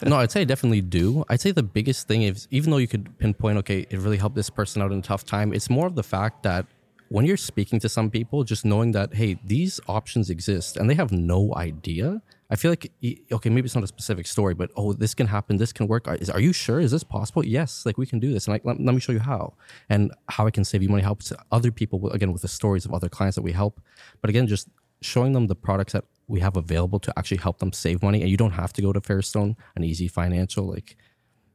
no, 0.08 0.18
I'd 0.18 0.32
say 0.32 0.42
I 0.42 0.44
definitely 0.46 0.82
do. 0.82 1.26
I'd 1.30 1.42
say 1.42 1.52
the 1.52 1.64
biggest 1.64 2.08
thing 2.08 2.24
is 2.24 2.48
even 2.52 2.72
though 2.72 2.78
you 2.78 2.88
could 2.88 3.18
pinpoint, 3.20 3.58
okay, 3.60 3.86
it 3.90 4.00
really 4.00 4.18
helped 4.18 4.36
this 4.36 4.50
person 4.50 4.82
out 4.82 4.92
in 4.92 5.00
a 5.00 5.02
tough 5.02 5.26
time. 5.26 5.54
It's 5.54 5.70
more 5.70 5.88
of 5.88 5.96
the 5.96 6.04
fact 6.04 6.44
that 6.44 6.66
when 7.10 7.26
you're 7.26 7.38
speaking 7.38 7.80
to 7.80 7.90
some 7.90 8.10
people, 8.10 8.44
just 8.44 8.66
knowing 8.66 8.92
that 8.94 9.14
hey, 9.14 9.38
these 9.44 9.80
options 9.88 10.30
exist 10.30 10.78
and 10.78 10.90
they 10.90 10.94
have 10.94 11.12
no 11.12 11.54
idea. 11.56 12.22
I 12.50 12.56
feel 12.56 12.72
like 12.72 12.90
okay, 13.30 13.50
maybe 13.50 13.66
it's 13.66 13.76
not 13.76 13.84
a 13.84 13.88
specific 13.88 14.26
story, 14.26 14.54
but 14.54 14.72
oh, 14.78 14.94
this 14.94 15.14
can 15.14 15.28
happen, 15.28 15.58
this 15.58 15.74
can 15.74 15.88
work. 15.88 16.08
Are, 16.08 16.16
is, 16.16 16.30
are 16.30 16.40
you 16.40 16.54
sure? 16.54 16.80
Is 16.80 16.92
this 16.92 17.04
possible? 17.04 17.46
Yes, 17.46 17.86
like 17.86 17.98
we 17.98 18.06
can 18.06 18.20
do 18.20 18.32
this, 18.32 18.48
and 18.48 18.54
like 18.54 18.64
let, 18.64 18.80
let 18.80 18.96
me 18.96 19.02
show 19.02 19.12
you 19.12 19.20
how 19.20 19.56
and 19.90 20.14
how 20.30 20.48
I 20.48 20.52
can 20.52 20.64
save 20.64 20.82
you 20.82 20.88
money. 20.88 21.04
Helps 21.04 21.34
other 21.52 21.72
people 21.72 22.10
again 22.12 22.32
with 22.32 22.44
the 22.44 22.48
stories 22.48 22.86
of 22.86 22.94
other 22.94 23.10
clients 23.10 23.36
that 23.36 23.42
we 23.42 23.52
help, 23.52 23.82
but 24.22 24.30
again, 24.30 24.48
just 24.48 24.70
showing 25.02 25.34
them 25.34 25.48
the 25.48 25.56
products 25.56 25.92
that 25.92 26.06
we 26.28 26.40
have 26.42 26.58
available 26.58 27.00
to 27.00 27.14
actually 27.18 27.38
help 27.38 27.60
them 27.60 27.72
save 27.72 28.04
money, 28.04 28.22
and 28.22 28.30
you 28.30 28.38
don't 28.38 28.52
have 28.52 28.74
to 28.74 28.82
go 28.82 28.92
to 28.94 29.00
Fairstone, 29.02 29.56
an 29.76 29.84
easy 29.84 30.08
financial. 30.08 30.66
Like 30.66 30.98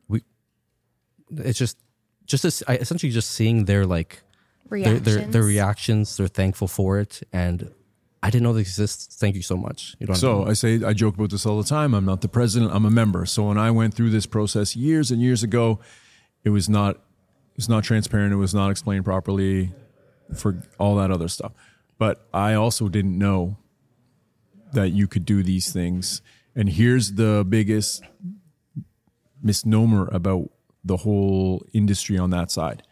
we, 0.09 0.23
it's 1.37 1.59
just 1.59 1.79
just 2.25 2.43
this, 2.43 2.63
I 2.67 2.77
essentially 2.77 3.13
just 3.13 3.31
seeing 3.31 3.67
their 3.67 3.85
like 3.87 4.23
their, 4.71 4.79
Reactions. 4.81 5.05
their 5.05 5.25
their 5.27 5.43
reactions. 5.43 6.17
They're 6.17 6.29
thankful 6.29 6.69
for 6.69 6.99
it, 6.99 7.23
and 7.33 7.71
I 8.23 8.31
didn't 8.31 8.45
know 8.45 8.53
this 8.55 8.69
exists. 8.69 9.17
Thank 9.17 9.35
you 9.37 9.43
so 9.43 9.57
much. 9.57 9.97
You 9.99 10.07
don't. 10.07 10.17
So 10.17 10.47
I 10.47 10.55
say 10.55 10.83
I 10.83 10.93
joke 10.95 11.17
about 11.17 11.31
this 11.31 11.45
all 11.45 11.59
the 11.59 11.69
time. 11.69 11.93
I'm 11.93 12.05
not 12.07 12.21
the 12.23 12.29
president. 12.29 12.73
I'm 12.73 12.87
a 12.87 12.91
member. 12.91 13.27
So 13.27 13.49
when 13.49 13.59
I 13.59 13.71
went 13.71 13.95
through 13.95 14.11
this 14.11 14.27
process 14.27 14.75
years 14.77 15.11
and 15.11 15.21
years 15.21 15.43
ago, 15.43 15.81
it 16.45 16.51
was 16.51 16.69
not 16.69 16.97
it 16.97 17.57
was 17.57 17.69
not 17.69 17.85
transparent. 17.85 18.33
It 18.33 18.37
was 18.37 18.55
not 18.55 18.71
explained 18.71 19.05
properly 19.05 19.73
for 20.35 20.63
all 20.79 20.97
that 20.97 21.11
other 21.11 21.29
stuff. 21.29 21.53
but 21.99 22.27
I 22.33 22.55
also 22.55 22.89
didn't 22.89 23.19
know 23.19 23.59
that 24.73 24.91
you 24.91 25.07
could 25.07 25.25
do 25.25 25.43
these 25.43 25.73
things. 25.73 26.23
And 26.55 26.69
here's 26.69 27.13
the 27.13 27.45
biggest 27.49 28.03
misnomer 29.43 30.09
about 30.13 30.51
the 30.85 30.99
whole 30.99 31.65
industry 31.73 32.19
on 32.19 32.31
that 32.31 32.51
side. 32.51 32.83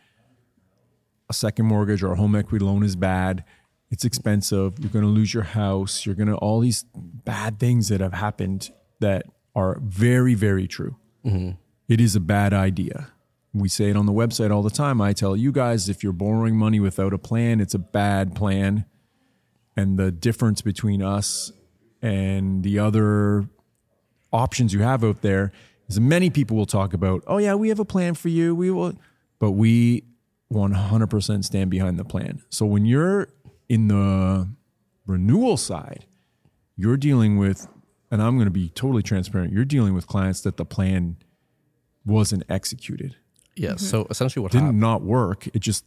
A 1.29 1.33
second 1.33 1.67
mortgage 1.67 2.03
or 2.03 2.13
a 2.13 2.17
home 2.17 2.35
equity 2.35 2.65
loan 2.65 2.83
is 2.83 2.97
bad. 2.97 3.45
It's 3.91 4.05
expensive. 4.05 4.79
You're 4.79 4.91
going 4.91 5.05
to 5.05 5.11
lose 5.11 5.35
your 5.35 5.43
house. 5.43 6.07
You're 6.07 6.15
going 6.15 6.29
to 6.29 6.37
all 6.37 6.61
these 6.61 6.85
bad 6.95 7.59
things 7.59 7.89
that 7.89 8.01
have 8.01 8.15
happened 8.15 8.71
that 9.01 9.27
are 9.55 9.79
very, 9.83 10.35
very 10.35 10.67
true. 10.67 10.97
Mm-hmm. 11.25 11.53
It 11.89 12.01
is 12.01 12.15
a 12.15 12.21
bad 12.21 12.53
idea. 12.53 13.09
We 13.53 13.69
say 13.69 13.91
it 13.91 13.97
on 13.97 14.07
the 14.07 14.13
website 14.13 14.53
all 14.53 14.63
the 14.63 14.71
time. 14.71 15.01
I 15.01 15.13
tell 15.13 15.37
you 15.37 15.51
guys 15.51 15.89
if 15.89 16.05
you're 16.05 16.13
borrowing 16.13 16.57
money 16.57 16.79
without 16.79 17.13
a 17.13 17.19
plan, 17.19 17.61
it's 17.61 17.75
a 17.75 17.81
bad 17.81 18.35
plan. 18.37 18.85
And 19.77 19.99
the 19.99 20.13
difference 20.13 20.63
between 20.63 21.03
us 21.03 21.53
and 22.03 22.63
the 22.63 22.79
other 22.79 23.49
options 24.33 24.73
you 24.73 24.81
have 24.81 25.05
out 25.05 25.23
there 25.23 25.53
is 25.89 26.01
many 26.01 26.31
people 26.31 26.57
will 26.57 26.67
talk 26.67 26.95
about, 26.95 27.23
oh, 27.27 27.39
yeah, 27.39 27.55
we 27.55 27.69
have 27.69 27.81
a 27.81 27.85
plan 27.85 28.15
for 28.15 28.29
you. 28.29 28.55
We 28.55 28.71
will, 28.71 28.95
but 29.39 29.53
we 29.53 30.05
100% 30.53 31.45
stand 31.45 31.71
behind 31.71 31.99
the 31.99 32.05
plan. 32.05 32.43
So 32.49 32.67
when 32.67 32.87
you're 32.87 33.29
in 33.69 33.89
the 33.89 34.49
renewal 35.07 35.57
side, 35.57 36.07
you're 36.77 36.97
dealing 36.97 37.39
with, 37.39 37.69
and 38.11 38.23
I'm 38.23 38.37
going 38.37 38.47
to 38.47 38.53
be 38.53 38.69
totally 38.71 39.03
transparent, 39.03 39.53
you're 39.53 39.65
dealing 39.65 39.95
with 39.95 40.07
clients 40.07 40.41
that 40.43 40.57
the 40.57 40.65
plan 40.65 41.17
wasn't 42.05 42.45
executed. 42.49 43.17
Yeah. 43.57 43.71
Mm-hmm. 43.71 43.79
So 43.79 44.07
essentially, 44.11 44.43
what 44.43 44.53
Didn't 44.53 44.67
happened? 44.67 44.81
not 44.81 45.03
work. 45.03 45.47
It 45.49 45.59
just 45.61 45.85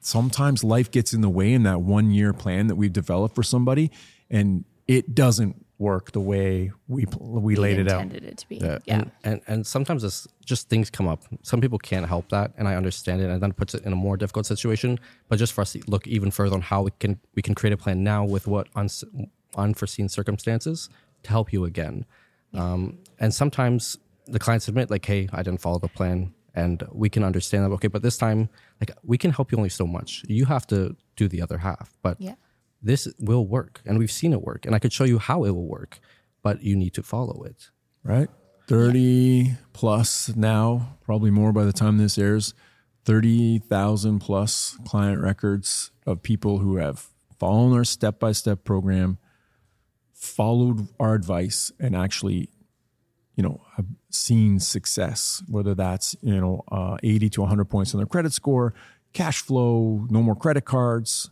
sometimes 0.00 0.64
life 0.64 0.90
gets 0.90 1.12
in 1.12 1.20
the 1.20 1.28
way 1.30 1.52
in 1.52 1.62
that 1.62 1.80
one 1.80 2.10
year 2.10 2.32
plan 2.32 2.66
that 2.66 2.74
we've 2.74 2.92
developed 2.92 3.34
for 3.34 3.42
somebody, 3.42 3.90
and 4.28 4.64
it 4.96 5.14
doesn't 5.14 5.54
work 5.78 6.12
the 6.12 6.20
way 6.20 6.70
we 6.86 7.04
we 7.18 7.56
laid 7.56 7.78
it 7.78 7.88
out. 7.88 8.02
intended 8.02 8.24
it 8.24 8.38
to 8.38 8.48
be. 8.48 8.56
Yeah. 8.56 8.78
Yeah. 8.84 8.94
And, 8.94 9.10
and 9.24 9.40
and 9.46 9.66
sometimes 9.66 10.04
it's 10.04 10.28
just 10.44 10.68
things 10.68 10.90
come 10.90 11.08
up. 11.08 11.20
Some 11.42 11.60
people 11.60 11.78
can't 11.78 12.06
help 12.06 12.28
that, 12.30 12.52
and 12.56 12.68
I 12.68 12.74
understand 12.76 13.20
it, 13.20 13.28
and 13.30 13.42
then 13.42 13.52
puts 13.52 13.74
it 13.74 13.82
in 13.84 13.92
a 13.92 13.96
more 13.96 14.16
difficult 14.16 14.46
situation. 14.46 14.98
But 15.28 15.38
just 15.38 15.52
for 15.52 15.60
us 15.62 15.72
to 15.72 15.80
look 15.86 16.06
even 16.06 16.30
further 16.30 16.54
on 16.54 16.62
how 16.62 16.82
we 16.82 16.90
can 17.00 17.18
we 17.36 17.42
can 17.42 17.54
create 17.54 17.72
a 17.72 17.76
plan 17.76 18.04
now 18.04 18.24
with 18.24 18.46
what 18.46 18.68
uns, 18.76 19.04
unforeseen 19.56 20.08
circumstances 20.08 20.88
to 21.24 21.30
help 21.30 21.52
you 21.52 21.64
again. 21.64 22.04
Um, 22.54 22.98
and 23.18 23.32
sometimes 23.34 23.98
the 24.26 24.38
clients 24.38 24.68
admit 24.68 24.90
like, 24.90 25.04
"Hey, 25.04 25.28
I 25.32 25.42
didn't 25.42 25.60
follow 25.60 25.78
the 25.78 25.88
plan," 25.88 26.32
and 26.54 26.82
we 26.92 27.08
can 27.08 27.24
understand 27.24 27.64
that. 27.64 27.70
Okay, 27.74 27.88
but 27.88 28.02
this 28.02 28.16
time, 28.18 28.48
like, 28.80 28.90
we 29.02 29.18
can 29.18 29.30
help 29.32 29.50
you 29.50 29.58
only 29.58 29.70
so 29.70 29.86
much. 29.86 30.24
You 30.28 30.44
have 30.46 30.66
to 30.68 30.96
do 31.16 31.28
the 31.28 31.40
other 31.42 31.58
half. 31.58 31.92
But 32.02 32.20
Yeah. 32.20 32.34
This 32.82 33.08
will 33.18 33.46
work, 33.46 33.80
and 33.86 33.98
we've 33.98 34.10
seen 34.10 34.32
it 34.32 34.42
work, 34.42 34.66
and 34.66 34.74
I 34.74 34.78
could 34.78 34.92
show 34.92 35.04
you 35.04 35.18
how 35.18 35.44
it 35.44 35.50
will 35.50 35.68
work. 35.68 36.00
But 36.42 36.62
you 36.62 36.74
need 36.74 36.94
to 36.94 37.02
follow 37.04 37.44
it. 37.44 37.70
right? 38.02 38.28
30 38.66 39.56
plus 39.72 40.34
now, 40.34 40.96
probably 41.04 41.30
more 41.30 41.52
by 41.52 41.64
the 41.64 41.72
time 41.72 41.98
this 41.98 42.18
airs. 42.18 42.54
30,000 43.04 44.20
plus 44.20 44.78
client 44.86 45.20
records 45.20 45.90
of 46.06 46.22
people 46.22 46.58
who 46.58 46.76
have 46.76 47.08
followed 47.38 47.74
our 47.74 47.84
step 47.84 48.18
by 48.20 48.32
step 48.32 48.64
program, 48.64 49.18
followed 50.12 50.88
our 51.00 51.14
advice, 51.14 51.72
and 51.80 51.96
actually, 51.96 52.48
you 53.36 53.42
know, 53.42 53.60
have 53.76 53.86
seen 54.10 54.60
success, 54.60 55.42
whether 55.48 55.74
that's, 55.74 56.14
you 56.22 56.40
know, 56.40 56.62
uh, 56.70 56.96
80 57.02 57.30
to 57.30 57.40
100 57.40 57.64
points 57.64 57.94
on 57.94 57.98
their 57.98 58.06
credit 58.06 58.32
score, 58.32 58.74
cash 59.12 59.42
flow, 59.42 60.06
no 60.10 60.22
more 60.22 60.36
credit 60.36 60.64
cards. 60.64 61.30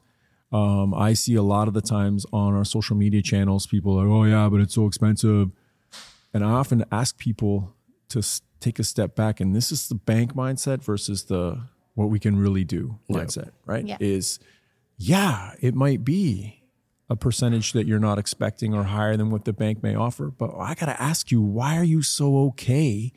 Um, 0.53 0.93
I 0.95 1.13
see 1.13 1.35
a 1.37 1.43
lot 1.43 1.69
of 1.69 1.75
the 1.75 1.81
times 1.81 2.27
on 2.33 2.55
our 2.55 2.65
social 2.65 2.97
media 2.97 3.23
channels, 3.23 3.67
people 3.67 3.99
are, 4.01 4.07
like, 4.07 4.13
oh, 4.13 4.25
yeah, 4.25 4.49
but 4.49 4.61
it's 4.61 4.75
so 4.75 4.87
expensive. 4.87 5.51
And 6.35 6.45
I 6.45 6.51
often 6.51 6.85
ask 6.91 7.17
people 7.19 7.75
to 8.09 8.19
s- 8.19 8.43
take 8.59 8.79
a 8.79 8.85
step 8.85 9.15
back, 9.15 9.41
and 9.41 9.55
this 9.55 9.71
is 9.71 9.89
the 9.89 9.95
bank 9.95 10.35
mindset 10.35 10.83
versus 10.83 11.25
the 11.25 11.61
what 11.95 12.07
we 12.11 12.19
can 12.19 12.37
really 12.37 12.65
do 12.65 12.99
mindset, 13.11 13.51
right? 13.67 13.85
Yeah. 13.87 13.97
Is 14.01 14.39
yeah, 14.97 15.55
it 15.61 15.75
might 15.75 16.05
be 16.05 16.63
a 17.09 17.17
percentage 17.17 17.73
that 17.73 17.87
you're 17.87 17.99
not 17.99 18.19
expecting 18.19 18.73
or 18.75 18.85
higher 18.85 19.17
than 19.17 19.31
what 19.31 19.45
the 19.45 19.53
bank 19.53 19.83
may 19.83 19.95
offer, 19.95 20.31
but 20.31 20.51
I 20.57 20.75
got 20.75 20.87
to 20.87 21.01
ask 21.03 21.31
you, 21.33 21.41
why 21.41 21.77
are 21.77 21.85
you 21.85 22.03
so 22.03 22.39
okay 22.49 23.13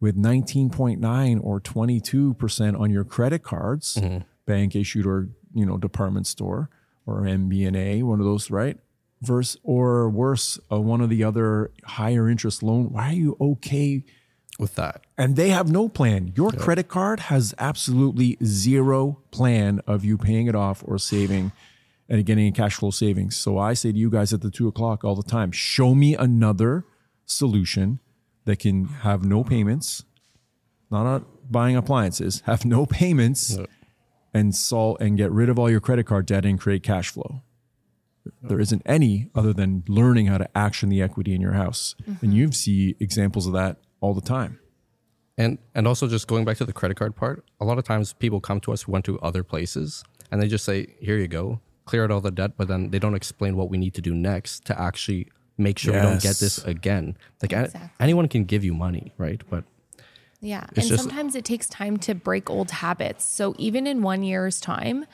with 0.00 0.16
19.9 0.16 1.40
or 1.42 1.60
22% 1.60 2.78
on 2.80 2.90
your 2.90 3.04
credit 3.04 3.42
cards, 3.42 3.98
bank 4.46 4.76
issued 4.76 5.06
or, 5.06 5.28
you 5.54 5.66
know, 5.66 5.76
department 5.76 6.26
store 6.26 6.70
or 7.06 7.22
MBNA, 7.22 8.02
one 8.02 8.20
of 8.20 8.26
those, 8.26 8.50
right? 8.50 8.78
Versus 9.20 9.60
or 9.62 10.08
worse, 10.10 10.58
uh, 10.70 10.80
one 10.80 11.00
of 11.00 11.08
the 11.08 11.22
other 11.24 11.70
higher 11.84 12.28
interest 12.28 12.62
loan. 12.62 12.92
Why 12.92 13.10
are 13.10 13.12
you 13.12 13.36
okay 13.40 14.04
With 14.58 14.74
that, 14.74 15.02
and 15.16 15.36
they 15.36 15.50
have 15.50 15.70
no 15.70 15.88
plan. 15.88 16.32
Your 16.36 16.50
credit 16.52 16.88
card 16.88 17.20
has 17.20 17.54
absolutely 17.58 18.36
zero 18.44 19.22
plan 19.30 19.80
of 19.86 20.04
you 20.04 20.18
paying 20.18 20.46
it 20.46 20.54
off 20.54 20.82
or 20.86 20.98
saving 20.98 21.52
and 22.08 22.24
getting 22.26 22.48
a 22.48 22.52
cash 22.52 22.74
flow 22.76 22.90
savings. 22.90 23.36
So 23.36 23.58
I 23.58 23.74
say 23.74 23.92
to 23.92 23.98
you 23.98 24.10
guys 24.10 24.32
at 24.32 24.40
the 24.42 24.50
two 24.50 24.68
o'clock 24.68 25.04
all 25.04 25.14
the 25.14 25.22
time, 25.22 25.52
show 25.52 25.94
me 25.94 26.14
another 26.14 26.84
solution 27.24 28.00
that 28.44 28.58
can 28.58 28.84
have 28.86 29.24
no 29.24 29.42
payments, 29.44 30.04
not 30.90 31.50
buying 31.50 31.76
appliances, 31.76 32.42
have 32.46 32.64
no 32.64 32.86
payments 32.86 33.56
and 34.34 34.54
solve 34.54 34.96
and 35.00 35.16
get 35.16 35.30
rid 35.30 35.48
of 35.48 35.58
all 35.58 35.70
your 35.70 35.80
credit 35.80 36.06
card 36.06 36.26
debt 36.26 36.44
and 36.44 36.58
create 36.58 36.82
cash 36.82 37.10
flow. 37.10 37.42
There 38.40 38.60
isn't 38.60 38.82
any 38.86 39.28
other 39.34 39.52
than 39.52 39.82
learning 39.88 40.26
how 40.26 40.38
to 40.38 40.48
action 40.56 40.88
the 40.88 41.02
equity 41.02 41.34
in 41.34 41.40
your 41.40 41.54
house. 41.54 41.96
And 42.06 42.16
mm-hmm. 42.18 42.32
you 42.32 42.52
see 42.52 42.96
examples 43.00 43.46
of 43.46 43.52
that 43.54 43.78
all 44.00 44.14
the 44.14 44.20
time. 44.20 44.60
And 45.36 45.58
and 45.74 45.88
also 45.88 46.06
just 46.06 46.28
going 46.28 46.44
back 46.44 46.58
to 46.58 46.64
the 46.64 46.72
credit 46.72 46.96
card 46.96 47.16
part, 47.16 47.44
a 47.60 47.64
lot 47.64 47.78
of 47.78 47.84
times 47.84 48.12
people 48.12 48.40
come 48.40 48.60
to 48.60 48.72
us 48.72 48.82
who 48.82 48.92
went 48.92 49.04
to 49.06 49.18
other 49.20 49.42
places 49.42 50.04
and 50.30 50.40
they 50.40 50.46
just 50.46 50.64
say, 50.64 50.94
"Here 51.00 51.16
you 51.16 51.26
go, 51.26 51.60
clear 51.84 52.04
out 52.04 52.10
all 52.10 52.20
the 52.20 52.30
debt," 52.30 52.52
but 52.56 52.68
then 52.68 52.90
they 52.90 52.98
don't 52.98 53.14
explain 53.14 53.56
what 53.56 53.70
we 53.70 53.78
need 53.78 53.94
to 53.94 54.02
do 54.02 54.14
next 54.14 54.64
to 54.66 54.80
actually 54.80 55.28
make 55.58 55.78
sure 55.78 55.94
we 55.94 56.00
don't 56.00 56.22
get 56.22 56.36
this 56.36 56.58
again. 56.64 57.16
Like 57.40 57.52
Exactly. 57.52 57.90
anyone 57.98 58.28
can 58.28 58.44
give 58.44 58.62
you 58.64 58.74
money, 58.74 59.12
right? 59.16 59.42
But 59.48 59.64
Yeah. 60.42 60.66
It's 60.72 60.80
and 60.80 60.88
just- 60.88 61.02
sometimes 61.04 61.34
it 61.34 61.44
takes 61.44 61.68
time 61.68 61.96
to 61.98 62.14
break 62.14 62.50
old 62.50 62.70
habits. 62.70 63.24
So 63.24 63.54
even 63.56 63.86
in 63.86 64.02
one 64.02 64.22
year's 64.22 64.60
time, 64.60 65.06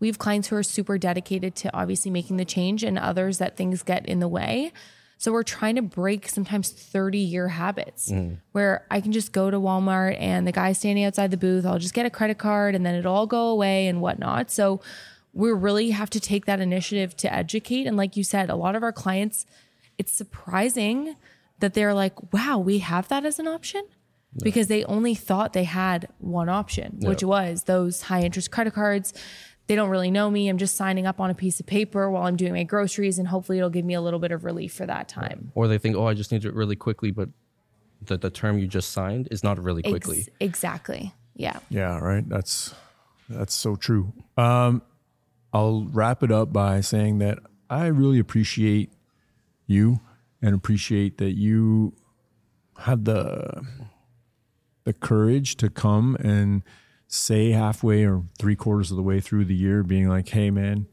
we 0.00 0.08
have 0.08 0.18
clients 0.18 0.48
who 0.48 0.56
are 0.56 0.62
super 0.62 0.96
dedicated 0.96 1.54
to 1.56 1.76
obviously 1.76 2.10
making 2.10 2.38
the 2.38 2.46
change 2.46 2.82
and 2.82 2.98
others 2.98 3.38
that 3.38 3.56
things 3.56 3.82
get 3.82 4.06
in 4.06 4.18
the 4.18 4.28
way. 4.28 4.72
So 5.18 5.32
we're 5.32 5.42
trying 5.42 5.76
to 5.76 5.82
break 5.82 6.26
sometimes 6.30 6.70
30 6.70 7.18
year 7.18 7.48
habits 7.48 8.10
mm. 8.10 8.38
where 8.52 8.86
I 8.90 9.02
can 9.02 9.12
just 9.12 9.32
go 9.32 9.50
to 9.50 9.58
Walmart 9.58 10.16
and 10.18 10.46
the 10.46 10.52
guy 10.52 10.72
standing 10.72 11.04
outside 11.04 11.30
the 11.30 11.36
booth, 11.36 11.66
I'll 11.66 11.78
just 11.78 11.92
get 11.92 12.06
a 12.06 12.10
credit 12.10 12.38
card 12.38 12.74
and 12.74 12.86
then 12.86 12.94
it'll 12.94 13.14
all 13.14 13.26
go 13.26 13.48
away 13.48 13.86
and 13.86 14.00
whatnot. 14.00 14.50
So 14.50 14.80
we 15.34 15.52
really 15.52 15.90
have 15.90 16.08
to 16.10 16.20
take 16.20 16.46
that 16.46 16.58
initiative 16.58 17.14
to 17.18 17.32
educate. 17.32 17.86
And 17.86 17.98
like 17.98 18.16
you 18.16 18.24
said, 18.24 18.48
a 18.48 18.56
lot 18.56 18.74
of 18.74 18.82
our 18.82 18.92
clients, 18.92 19.44
it's 19.98 20.10
surprising 20.10 21.16
that 21.58 21.74
they're 21.74 21.92
like, 21.92 22.32
wow, 22.32 22.56
we 22.56 22.78
have 22.78 23.08
that 23.08 23.26
as 23.26 23.38
an 23.38 23.46
option 23.46 23.82
because 24.42 24.68
they 24.68 24.84
only 24.84 25.14
thought 25.14 25.52
they 25.52 25.64
had 25.64 26.08
one 26.18 26.48
option, 26.48 26.98
which 27.00 27.22
was 27.24 27.64
those 27.64 28.02
high 28.02 28.22
interest 28.22 28.50
credit 28.50 28.74
cards. 28.74 29.12
They 29.66 29.76
don't 29.76 29.88
really 29.90 30.10
know 30.10 30.30
me. 30.30 30.48
I'm 30.48 30.58
just 30.58 30.74
signing 30.76 31.06
up 31.06 31.20
on 31.20 31.30
a 31.30 31.34
piece 31.34 31.60
of 31.60 31.66
paper 31.66 32.10
while 32.10 32.24
I'm 32.24 32.36
doing 32.36 32.52
my 32.52 32.64
groceries, 32.64 33.18
and 33.18 33.28
hopefully 33.28 33.58
it'll 33.58 33.70
give 33.70 33.84
me 33.84 33.94
a 33.94 34.00
little 34.00 34.18
bit 34.18 34.32
of 34.32 34.44
relief 34.44 34.72
for 34.72 34.86
that 34.86 35.08
time. 35.08 35.52
or 35.54 35.68
they 35.68 35.78
think, 35.78 35.96
"Oh, 35.96 36.06
I 36.06 36.14
just 36.14 36.32
need 36.32 36.44
it 36.44 36.54
really 36.54 36.76
quickly," 36.76 37.10
but 37.12 37.28
the 38.02 38.16
the 38.16 38.30
term 38.30 38.58
you 38.58 38.66
just 38.66 38.90
signed 38.92 39.28
is 39.30 39.44
not 39.44 39.62
really 39.62 39.84
Ex- 39.84 39.90
quickly. 39.90 40.26
exactly. 40.40 41.12
Yeah. 41.34 41.58
Yeah, 41.68 41.98
right. 41.98 42.28
That's 42.28 42.74
that's 43.28 43.54
so 43.54 43.76
true. 43.76 44.12
Um, 44.36 44.82
I'll 45.52 45.84
wrap 45.84 46.22
it 46.22 46.30
up 46.32 46.52
by 46.52 46.80
saying 46.80 47.18
that 47.18 47.38
I 47.68 47.86
really 47.86 48.18
appreciate 48.18 48.90
you 49.66 50.00
and 50.42 50.54
appreciate 50.54 51.18
that 51.18 51.36
you 51.36 51.94
had 52.78 53.04
the 53.04 53.64
the 54.90 54.98
courage 55.00 55.56
to 55.56 55.70
come 55.70 56.16
and 56.16 56.62
say 57.06 57.50
halfway 57.50 58.04
or 58.04 58.24
three 58.38 58.56
quarters 58.56 58.90
of 58.90 58.96
the 58.96 59.02
way 59.02 59.20
through 59.20 59.44
the 59.44 59.54
year, 59.54 59.82
being 59.84 60.08
like, 60.08 60.28
"Hey, 60.28 60.50
man, 60.50 60.86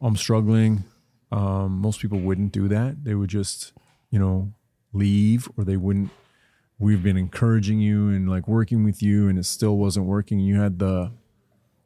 I'm 0.00 0.16
struggling." 0.16 0.84
Um, 1.32 1.80
most 1.80 2.00
people 2.00 2.20
wouldn't 2.20 2.52
do 2.52 2.68
that. 2.68 3.04
They 3.04 3.14
would 3.14 3.28
just, 3.28 3.72
you 4.10 4.18
know, 4.18 4.52
leave, 4.92 5.48
or 5.56 5.64
they 5.64 5.76
wouldn't 5.76 6.10
we've 6.78 7.02
been 7.02 7.16
encouraging 7.16 7.80
you 7.80 8.08
and 8.08 8.30
like 8.30 8.46
working 8.46 8.84
with 8.84 9.02
you 9.02 9.28
and 9.28 9.36
it 9.36 9.44
still 9.44 9.76
wasn't 9.76 10.06
working 10.06 10.38
you 10.38 10.60
had 10.60 10.78
the 10.78 11.10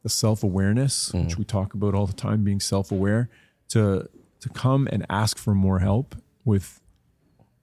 the 0.03 0.09
self-awareness 0.09 1.11
which 1.23 1.35
we 1.35 1.43
talk 1.43 1.73
about 1.73 1.95
all 1.95 2.05
the 2.05 2.13
time 2.13 2.43
being 2.43 2.59
self-aware 2.59 3.27
to 3.67 4.07
to 4.39 4.49
come 4.49 4.87
and 4.91 5.03
ask 5.09 5.37
for 5.39 5.55
more 5.55 5.79
help 5.79 6.15
with 6.45 6.79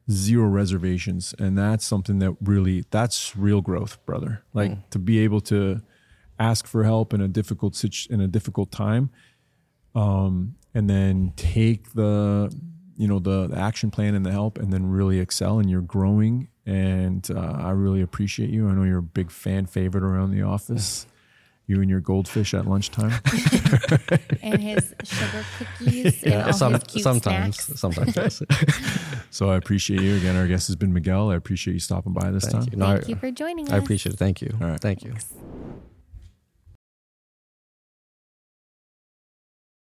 zero 0.09 0.47
reservations 0.47 1.35
and 1.39 1.59
that's 1.59 1.85
something 1.85 2.19
that 2.19 2.37
really 2.41 2.85
that's 2.91 3.37
real 3.37 3.61
growth 3.61 4.05
brother 4.07 4.43
like 4.55 4.91
to 4.91 4.99
be 4.99 5.19
able 5.19 5.41
to 5.41 5.81
ask 6.39 6.67
for 6.67 6.85
help 6.85 7.13
in 7.13 7.21
a 7.21 7.29
difficult 7.29 7.75
situ- 7.75 8.13
in 8.13 8.21
a 8.21 8.29
difficult 8.29 8.71
time 8.71 9.11
um, 9.95 10.55
and 10.75 10.89
then 10.89 11.33
take 11.37 11.93
the 11.93 12.55
you 12.97 13.09
know 13.09 13.19
the, 13.19 13.47
the 13.47 13.59
action 13.59 13.91
plan 13.91 14.15
and 14.15 14.25
the 14.27 14.31
help, 14.31 14.59
and 14.59 14.73
then 14.73 14.91
really 14.91 15.21
excel. 15.21 15.59
And 15.59 15.71
you're 15.71 15.81
growing, 15.81 16.49
and 16.67 17.29
uh, 17.31 17.57
I 17.59 17.71
really 17.71 18.03
appreciate 18.03 18.51
you. 18.51 18.69
I 18.69 18.73
know 18.73 18.85
you're 18.85 18.99
a 18.99 19.03
big 19.03 19.31
fan 19.31 19.67
favorite 19.67 20.05
around 20.05 20.33
the 20.33 20.43
office. 20.43 21.07
You 21.71 21.81
and 21.81 21.89
your 21.89 22.01
goldfish 22.01 22.53
at 22.53 22.67
lunchtime. 22.67 23.13
and 24.43 24.61
his 24.61 24.93
sugar 25.05 25.45
cookies 25.57 26.21
and 26.25 26.43
all 26.43 26.53
Some, 26.53 26.73
his 26.73 26.83
cute 26.83 27.05
sometimes, 27.05 27.61
snacks. 27.61 27.81
sometimes. 27.81 28.17
yes. 28.17 28.43
So 29.31 29.51
I 29.51 29.55
appreciate 29.57 30.01
you 30.01 30.17
again. 30.17 30.35
Our 30.35 30.49
guest 30.49 30.67
has 30.67 30.75
been 30.75 30.93
Miguel. 30.93 31.31
I 31.31 31.37
appreciate 31.37 31.75
you 31.75 31.79
stopping 31.79 32.13
by 32.13 32.33
this 32.33 32.43
Thank 32.43 32.65
time. 32.65 32.69
you. 32.73 32.77
No, 32.79 32.87
Thank 32.87 33.05
I, 33.05 33.09
you 33.11 33.15
for 33.15 33.31
joining 33.31 33.67
us. 33.69 33.73
I 33.73 33.77
appreciate 33.77 34.15
it. 34.15 34.19
Thank 34.19 34.43
you. 34.43 34.53
All 34.61 34.67
right. 34.67 34.81
Thank 34.81 35.05
you. 35.05 35.13
Thanks. 35.13 35.33